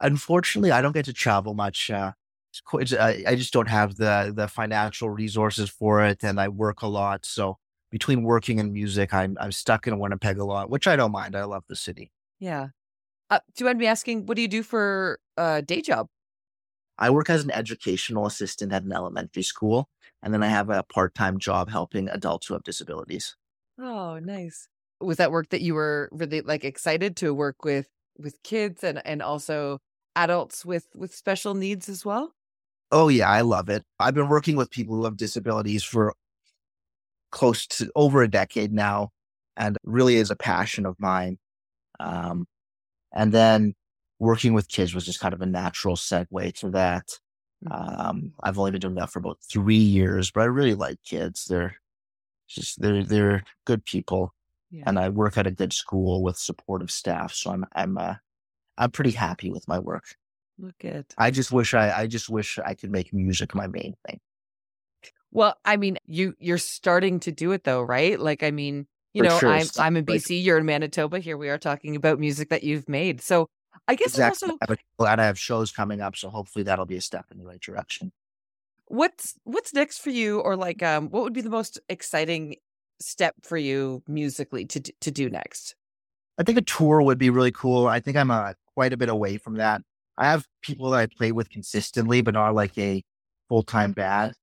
Unfortunately, 0.00 0.72
I 0.72 0.82
don't 0.82 0.92
get 0.92 1.06
to 1.06 1.12
travel 1.12 1.54
much. 1.54 1.90
Uh, 1.90 2.12
I 2.72 3.34
just 3.36 3.52
don't 3.52 3.68
have 3.68 3.96
the 3.96 4.32
the 4.34 4.48
financial 4.48 5.10
resources 5.10 5.70
for 5.70 6.04
it, 6.04 6.22
and 6.22 6.40
I 6.40 6.48
work 6.48 6.82
a 6.82 6.86
lot. 6.86 7.24
So 7.24 7.58
between 7.90 8.22
working 8.22 8.60
and 8.60 8.72
music, 8.72 9.14
I'm 9.14 9.36
I'm 9.40 9.52
stuck 9.52 9.86
in 9.86 9.98
Winnipeg 9.98 10.38
a 10.38 10.44
lot, 10.44 10.68
which 10.68 10.86
I 10.86 10.96
don't 10.96 11.12
mind. 11.12 11.36
I 11.36 11.44
love 11.44 11.64
the 11.68 11.76
city. 11.76 12.10
Yeah. 12.40 12.68
Uh, 13.30 13.40
do 13.54 13.64
you 13.64 13.66
mind 13.66 13.78
me 13.78 13.86
asking, 13.86 14.26
what 14.26 14.36
do 14.36 14.42
you 14.42 14.48
do 14.48 14.62
for 14.62 15.18
a 15.36 15.60
day 15.60 15.80
job? 15.80 16.08
I 16.98 17.10
work 17.10 17.30
as 17.30 17.44
an 17.44 17.50
educational 17.50 18.26
assistant 18.26 18.72
at 18.72 18.84
an 18.84 18.92
elementary 18.92 19.42
school, 19.42 19.88
and 20.22 20.32
then 20.34 20.42
I 20.42 20.48
have 20.48 20.70
a 20.70 20.82
part 20.84 21.14
time 21.14 21.38
job 21.38 21.68
helping 21.70 22.08
adults 22.08 22.46
who 22.46 22.54
have 22.54 22.62
disabilities. 22.64 23.36
Oh, 23.78 24.18
nice. 24.18 24.68
Was 25.00 25.18
that 25.18 25.30
work 25.30 25.50
that 25.50 25.60
you 25.60 25.74
were 25.74 26.08
really 26.12 26.40
like 26.40 26.64
excited 26.64 27.16
to 27.18 27.34
work 27.34 27.64
with 27.64 27.88
with 28.18 28.42
kids 28.42 28.82
and 28.82 29.04
and 29.06 29.20
also 29.22 29.80
adults 30.16 30.64
with 30.64 30.88
with 30.94 31.14
special 31.14 31.54
needs 31.54 31.88
as 31.88 32.04
well? 32.04 32.34
Oh 32.90 33.08
yeah, 33.08 33.28
I 33.28 33.40
love 33.42 33.68
it. 33.68 33.84
I've 33.98 34.14
been 34.14 34.28
working 34.28 34.56
with 34.56 34.70
people 34.70 34.96
who 34.96 35.04
have 35.04 35.16
disabilities 35.16 35.82
for 35.84 36.14
close 37.30 37.66
to 37.66 37.90
over 37.94 38.22
a 38.22 38.28
decade 38.28 38.72
now, 38.72 39.10
and 39.56 39.76
really 39.84 40.16
is 40.16 40.30
a 40.30 40.36
passion 40.36 40.86
of 40.86 40.98
mine. 40.98 41.38
Um, 42.00 42.46
and 43.14 43.32
then 43.32 43.74
working 44.18 44.54
with 44.54 44.68
kids 44.68 44.94
was 44.94 45.04
just 45.04 45.20
kind 45.20 45.34
of 45.34 45.40
a 45.40 45.46
natural 45.46 45.96
segue 45.96 46.54
to 46.54 46.70
that. 46.70 47.08
Mm-hmm. 47.64 48.00
Um, 48.00 48.32
I've 48.42 48.58
only 48.58 48.70
been 48.70 48.80
doing 48.80 48.94
that 48.96 49.10
for 49.10 49.18
about 49.18 49.38
three 49.50 49.76
years, 49.76 50.30
but 50.30 50.42
I 50.42 50.46
really 50.46 50.74
like 50.74 50.98
kids. 51.04 51.46
They're 51.46 51.76
just 52.48 52.80
they're 52.80 53.02
they're 53.02 53.44
good 53.64 53.84
people, 53.84 54.34
yeah. 54.70 54.84
and 54.86 54.98
I 54.98 55.08
work 55.08 55.36
at 55.36 55.46
a 55.46 55.50
good 55.50 55.72
school 55.72 56.22
with 56.22 56.36
supportive 56.36 56.90
staff. 56.90 57.32
So 57.32 57.50
I'm 57.50 57.64
I'm 57.74 57.98
uh, 57.98 58.14
I'm 58.78 58.90
pretty 58.90 59.12
happy 59.12 59.50
with 59.50 59.66
my 59.68 59.78
work. 59.78 60.04
Look 60.58 60.84
at. 60.84 61.14
I 61.18 61.30
just 61.30 61.52
wish 61.52 61.74
I 61.74 61.90
I 62.00 62.06
just 62.06 62.28
wish 62.28 62.58
I 62.64 62.74
could 62.74 62.90
make 62.90 63.12
music 63.12 63.54
my 63.54 63.66
main 63.66 63.94
thing. 64.06 64.20
Well, 65.32 65.54
I 65.64 65.76
mean, 65.76 65.98
you 66.06 66.34
you're 66.38 66.58
starting 66.58 67.20
to 67.20 67.32
do 67.32 67.52
it 67.52 67.64
though, 67.64 67.82
right? 67.82 68.18
Like, 68.18 68.42
I 68.42 68.50
mean, 68.50 68.86
you 69.12 69.22
For 69.22 69.28
know, 69.28 69.38
sure. 69.38 69.50
I'm 69.50 69.66
I'm 69.78 69.96
in 69.96 70.06
BC, 70.06 70.36
like, 70.36 70.44
you're 70.44 70.58
in 70.58 70.66
Manitoba. 70.66 71.18
Here 71.18 71.36
we 71.36 71.48
are 71.48 71.58
talking 71.58 71.96
about 71.96 72.18
music 72.18 72.50
that 72.50 72.62
you've 72.64 72.88
made. 72.88 73.20
So 73.20 73.48
I 73.88 73.94
guess 73.94 74.08
exactly. 74.08 74.50
also 74.50 74.58
I'm 74.68 74.76
glad 74.98 75.20
I 75.20 75.26
have 75.26 75.38
shows 75.38 75.72
coming 75.72 76.00
up, 76.00 76.16
so 76.16 76.28
hopefully 76.28 76.62
that'll 76.62 76.86
be 76.86 76.96
a 76.96 77.00
step 77.00 77.26
in 77.30 77.38
the 77.38 77.44
right 77.44 77.60
direction. 77.60 78.12
What's 78.86 79.34
what's 79.44 79.74
next 79.74 79.98
for 79.98 80.10
you, 80.10 80.40
or 80.40 80.56
like, 80.56 80.82
um, 80.82 81.08
what 81.10 81.22
would 81.22 81.32
be 81.32 81.40
the 81.40 81.50
most 81.50 81.80
exciting 81.88 82.56
step 83.00 83.34
for 83.42 83.56
you 83.56 84.02
musically 84.06 84.64
to 84.66 84.80
to 84.80 85.10
do 85.10 85.28
next? 85.28 85.74
I 86.38 86.42
think 86.42 86.58
a 86.58 86.62
tour 86.62 87.02
would 87.02 87.18
be 87.18 87.30
really 87.30 87.52
cool. 87.52 87.86
I 87.86 88.00
think 88.00 88.16
I'm 88.16 88.30
uh, 88.30 88.52
quite 88.74 88.92
a 88.92 88.96
bit 88.96 89.08
away 89.08 89.38
from 89.38 89.54
that. 89.54 89.82
I 90.18 90.30
have 90.30 90.46
people 90.62 90.90
that 90.90 90.98
I 90.98 91.06
play 91.06 91.32
with 91.32 91.50
consistently, 91.50 92.20
but 92.20 92.34
not 92.34 92.54
like 92.54 92.76
a 92.78 93.02
full 93.48 93.62
time 93.62 93.92
band. 93.92 94.34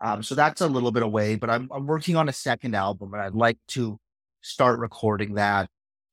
Um, 0.00 0.22
so 0.22 0.34
that's 0.34 0.60
a 0.60 0.68
little 0.68 0.92
bit 0.92 1.02
away, 1.02 1.34
but 1.36 1.50
I'm, 1.50 1.68
I'm 1.72 1.86
working 1.86 2.14
on 2.14 2.28
a 2.28 2.32
second 2.32 2.74
album 2.74 3.14
and 3.14 3.22
I'd 3.22 3.34
like 3.34 3.58
to 3.68 3.98
start 4.42 4.78
recording 4.78 5.34
that 5.34 5.68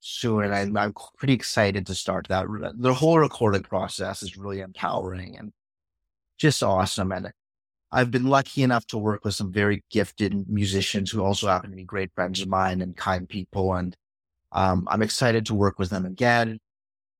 soon. 0.06 0.44
And 0.44 0.56
I'm, 0.56 0.78
I'm 0.78 0.94
pretty 1.18 1.34
excited 1.34 1.88
to 1.88 1.96
start 1.96 2.28
that. 2.30 2.46
The 2.78 2.94
whole 2.94 3.20
recording 3.20 3.64
process 3.64 4.22
is 4.22 4.38
really 4.38 4.60
empowering 4.60 5.38
and 5.38 5.52
just 6.38 6.62
awesome. 6.62 7.12
And 7.12 7.32
I've 7.92 8.12
been 8.12 8.28
lucky 8.28 8.62
enough 8.62 8.86
to 8.88 8.98
work 8.98 9.26
with 9.26 9.34
some 9.34 9.52
very 9.52 9.84
gifted 9.90 10.48
musicians 10.48 11.10
who 11.10 11.24
also 11.24 11.48
happen 11.48 11.72
to 11.72 11.76
be 11.76 11.84
great 11.84 12.12
friends 12.14 12.42
of 12.42 12.48
mine 12.48 12.82
and 12.82 12.96
kind 12.96 13.28
people. 13.28 13.74
And 13.74 13.96
um, 14.52 14.88
I'm 14.92 15.02
excited 15.02 15.48
to 15.48 15.56
work 15.56 15.80
with 15.80 15.90
them 15.90 16.06
again. 16.06 16.60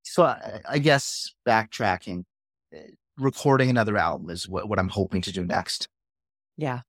So 0.04 0.24
I, 0.24 0.62
I 0.70 0.78
guess 0.78 1.34
backtracking, 1.48 2.24
eh, 2.72 2.82
recording 3.18 3.70
another 3.70 3.98
album 3.98 4.30
is 4.30 4.48
what, 4.48 4.70
what 4.70 4.78
I'm 4.78 4.90
hoping 4.90 5.22
to 5.22 5.32
do 5.32 5.44
next. 5.44 5.88
Yeah. 6.56 6.82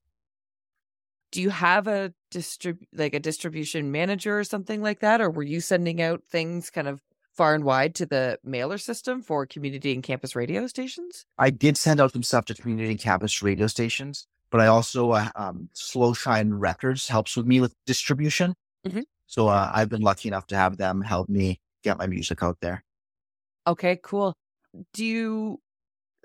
Do 1.31 1.41
you 1.41 1.49
have 1.49 1.87
a 1.87 2.13
distrib 2.31 2.79
like 2.93 3.13
a 3.13 3.19
distribution 3.19 3.91
manager 3.91 4.39
or 4.39 4.43
something 4.43 4.81
like 4.81 4.99
that? 5.01 5.21
Or 5.21 5.29
were 5.29 5.43
you 5.43 5.59
sending 5.59 6.01
out 6.01 6.23
things 6.23 6.69
kind 6.69 6.87
of 6.87 7.01
far 7.33 7.53
and 7.53 7.63
wide 7.63 7.93
to 7.95 8.05
the 8.05 8.39
mailer 8.43 8.77
system 8.77 9.21
for 9.21 9.45
community 9.45 9.93
and 9.93 10.01
campus 10.01 10.35
radio 10.35 10.67
stations? 10.67 11.25
I 11.37 11.49
did 11.49 11.77
send 11.77 12.01
out 12.01 12.13
some 12.13 12.23
stuff 12.23 12.45
to 12.45 12.55
community 12.55 12.89
and 12.89 12.99
campus 12.99 13.43
radio 13.43 13.67
stations, 13.67 14.25
but 14.49 14.61
I 14.61 14.67
also, 14.67 15.11
uh, 15.11 15.29
um, 15.35 15.69
Slow 15.73 16.13
Shine 16.13 16.53
Records 16.53 17.07
helps 17.07 17.37
with 17.37 17.45
me 17.45 17.61
with 17.61 17.75
distribution. 17.85 18.55
Mm-hmm. 18.85 19.01
So 19.27 19.49
uh, 19.49 19.71
I've 19.73 19.89
been 19.89 20.01
lucky 20.01 20.29
enough 20.29 20.47
to 20.47 20.55
have 20.55 20.77
them 20.77 21.01
help 21.01 21.29
me 21.29 21.59
get 21.83 21.97
my 21.97 22.07
music 22.07 22.41
out 22.41 22.57
there. 22.61 22.83
Okay, 23.67 23.99
cool. 24.01 24.33
Do 24.93 25.05
you 25.05 25.59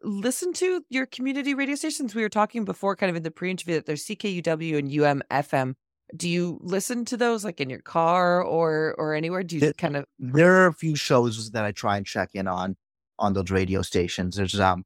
listen 0.03 0.53
to 0.55 0.85
your 0.89 1.07
community 1.07 1.55
radio 1.55 1.75
stations? 1.75 2.15
We 2.15 2.23
were 2.23 2.29
talking 2.29 2.65
before, 2.65 2.97
kind 2.97 3.11
of 3.11 3.17
in 3.17 3.23
the 3.23 3.31
pre-interview, 3.31 3.75
that 3.77 3.87
there's 3.87 4.05
CKUW 4.05 4.79
and 4.79 4.91
UMFM. 4.91 5.75
Do 6.15 6.29
you 6.29 6.59
listen 6.63 7.05
to 7.07 7.17
those 7.17 7.45
like 7.45 7.61
in 7.61 7.71
your 7.71 7.81
car 7.81 8.43
or 8.43 8.95
or 8.99 9.15
anywhere? 9.15 9.43
Do 9.43 9.57
you 9.57 9.61
there, 9.61 9.73
kind 9.73 9.97
of? 9.97 10.05
There 10.19 10.53
are 10.63 10.67
a 10.67 10.75
few 10.75 10.95
shows 10.95 11.51
that 11.53 11.65
I 11.65 11.73
try 11.73 11.97
and 11.97 12.05
check 12.05 12.31
in 12.35 12.47
on 12.47 12.77
on 13.19 13.33
those 13.33 13.51
radio 13.51 13.83
stations. 13.83 14.37
There's 14.37 14.61
um 14.61 14.85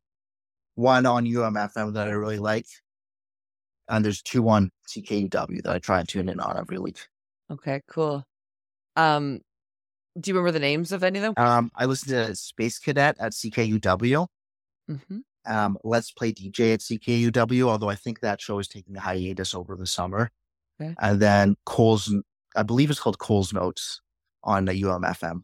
one 0.76 1.06
on 1.06 1.24
UMFM 1.24 1.94
that 1.94 2.06
I 2.06 2.12
really 2.12 2.38
like, 2.38 2.66
and 3.88 4.04
there's 4.04 4.22
two 4.22 4.48
on 4.48 4.70
CKUW 4.88 5.62
that 5.62 5.74
I 5.74 5.78
try 5.78 6.00
and 6.00 6.08
tune 6.08 6.28
in 6.28 6.38
on 6.38 6.56
every 6.58 6.78
week. 6.78 7.00
Okay, 7.50 7.82
cool. 7.88 8.24
Um, 8.94 9.40
do 10.18 10.30
you 10.30 10.34
remember 10.34 10.52
the 10.52 10.60
names 10.60 10.92
of 10.92 11.02
any 11.02 11.18
of 11.18 11.22
them? 11.22 11.34
Um, 11.36 11.70
I 11.74 11.86
listen 11.86 12.08
to 12.10 12.34
Space 12.36 12.78
Cadet 12.78 13.16
at 13.18 13.32
CKUW. 13.32 14.26
Mm-hmm. 14.90 15.18
Um, 15.46 15.78
Let's 15.84 16.10
Play 16.10 16.32
DJ 16.32 16.74
at 16.74 16.80
CKUW, 16.80 17.68
although 17.68 17.88
I 17.88 17.94
think 17.94 18.20
that 18.20 18.40
show 18.40 18.58
is 18.58 18.68
taking 18.68 18.96
a 18.96 19.00
hiatus 19.00 19.54
over 19.54 19.76
the 19.76 19.86
summer. 19.86 20.30
Okay. 20.80 20.94
And 21.00 21.20
then 21.20 21.56
Cole's, 21.64 22.14
I 22.54 22.62
believe 22.62 22.90
it's 22.90 23.00
called 23.00 23.18
Cole's 23.18 23.52
Notes 23.52 24.00
on 24.42 24.64
the 24.64 24.82
UMFM. 24.82 25.42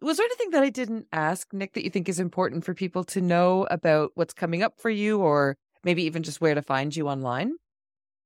Was 0.00 0.16
there 0.16 0.26
anything 0.26 0.50
that 0.50 0.64
I 0.64 0.70
didn't 0.70 1.06
ask, 1.12 1.52
Nick, 1.52 1.74
that 1.74 1.84
you 1.84 1.90
think 1.90 2.08
is 2.08 2.18
important 2.18 2.64
for 2.64 2.74
people 2.74 3.04
to 3.04 3.20
know 3.20 3.68
about 3.70 4.10
what's 4.14 4.34
coming 4.34 4.62
up 4.62 4.74
for 4.78 4.90
you, 4.90 5.20
or 5.20 5.56
maybe 5.84 6.02
even 6.02 6.24
just 6.24 6.40
where 6.40 6.56
to 6.56 6.62
find 6.62 6.94
you 6.94 7.08
online? 7.08 7.52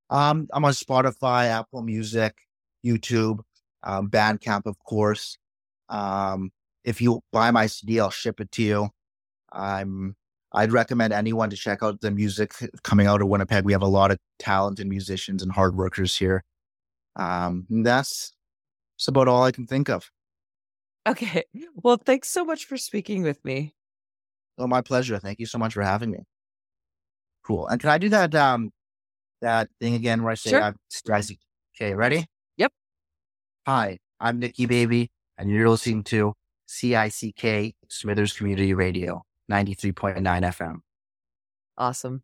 Um, 0.08 0.48
I'm 0.52 0.64
on 0.64 0.72
Spotify, 0.72 1.48
Apple 1.48 1.82
Music, 1.82 2.34
YouTube, 2.84 3.40
um, 3.82 4.08
Bandcamp, 4.08 4.62
of 4.64 4.78
course. 4.78 5.36
Um, 5.90 6.50
if 6.84 7.00
you 7.02 7.20
buy 7.30 7.50
my 7.50 7.66
CD, 7.66 8.00
I'll 8.00 8.10
ship 8.10 8.40
it 8.40 8.50
to 8.52 8.62
you. 8.62 8.88
I'm 9.56 10.14
I'd 10.52 10.72
recommend 10.72 11.12
anyone 11.12 11.50
to 11.50 11.56
check 11.56 11.82
out 11.82 12.00
the 12.00 12.10
music 12.10 12.54
coming 12.82 13.06
out 13.06 13.20
of 13.20 13.28
Winnipeg. 13.28 13.64
We 13.64 13.72
have 13.72 13.82
a 13.82 13.88
lot 13.88 14.10
of 14.10 14.18
talented 14.38 14.86
musicians 14.86 15.42
and 15.42 15.52
hard 15.52 15.76
workers 15.76 16.16
here. 16.16 16.44
Um, 17.16 17.66
that's 17.68 18.32
that's 18.96 19.08
about 19.08 19.28
all 19.28 19.42
I 19.42 19.52
can 19.52 19.66
think 19.66 19.88
of. 19.88 20.10
Okay. 21.06 21.44
Well, 21.74 21.96
thanks 21.96 22.28
so 22.28 22.44
much 22.44 22.64
for 22.64 22.76
speaking 22.76 23.22
with 23.22 23.44
me. 23.44 23.74
Oh, 24.58 24.66
my 24.66 24.80
pleasure. 24.80 25.18
Thank 25.18 25.38
you 25.38 25.46
so 25.46 25.58
much 25.58 25.74
for 25.74 25.82
having 25.82 26.10
me. 26.10 26.20
Cool. 27.44 27.66
And 27.68 27.80
can 27.80 27.90
I 27.90 27.98
do 27.98 28.08
that 28.08 28.34
um 28.34 28.70
that 29.40 29.68
thing 29.80 29.94
again 29.94 30.22
where 30.22 30.32
I 30.32 30.34
say 30.34 30.50
sure. 30.50 30.62
I'm 30.62 30.76
stressing? 30.88 31.36
Okay, 31.76 31.94
ready? 31.94 32.24
Yep. 32.56 32.72
Hi, 33.66 33.98
I'm 34.18 34.40
Nickybaby, 34.40 35.08
and 35.36 35.50
you're 35.50 35.68
listening 35.68 36.02
to 36.04 36.32
CICK 36.68 37.74
Smithers 37.88 38.32
Community 38.32 38.74
Radio. 38.74 39.22
93.9 39.50 40.22
FM. 40.22 40.80
Awesome. 41.78 42.22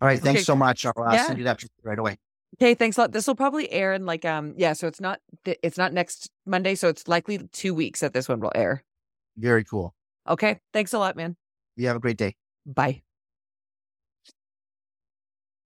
All 0.00 0.08
right. 0.08 0.18
Thanks 0.18 0.40
okay. 0.40 0.44
so 0.44 0.56
much. 0.56 0.86
I'll 0.86 0.94
uh, 0.96 1.12
yeah. 1.12 1.26
send 1.26 1.38
you 1.38 1.44
that 1.44 1.62
right 1.82 1.98
away. 1.98 2.18
Okay, 2.56 2.74
thanks 2.74 2.96
a 2.96 3.02
lot. 3.02 3.12
This 3.12 3.26
will 3.26 3.34
probably 3.34 3.70
air 3.70 3.92
in 3.92 4.06
like 4.06 4.24
um 4.24 4.54
yeah, 4.56 4.72
so 4.72 4.88
it's 4.88 5.00
not 5.00 5.20
it's 5.44 5.78
not 5.78 5.92
next 5.92 6.30
Monday, 6.46 6.74
so 6.74 6.88
it's 6.88 7.06
likely 7.06 7.38
2 7.38 7.74
weeks 7.74 8.00
that 8.00 8.12
this 8.12 8.28
one 8.28 8.40
will 8.40 8.52
air. 8.54 8.82
Very 9.36 9.64
cool. 9.64 9.94
Okay, 10.28 10.60
thanks 10.72 10.92
a 10.92 10.98
lot, 10.98 11.16
man. 11.16 11.36
You 11.76 11.86
have 11.86 11.96
a 11.96 12.00
great 12.00 12.16
day. 12.16 12.36
Bye. 12.66 13.02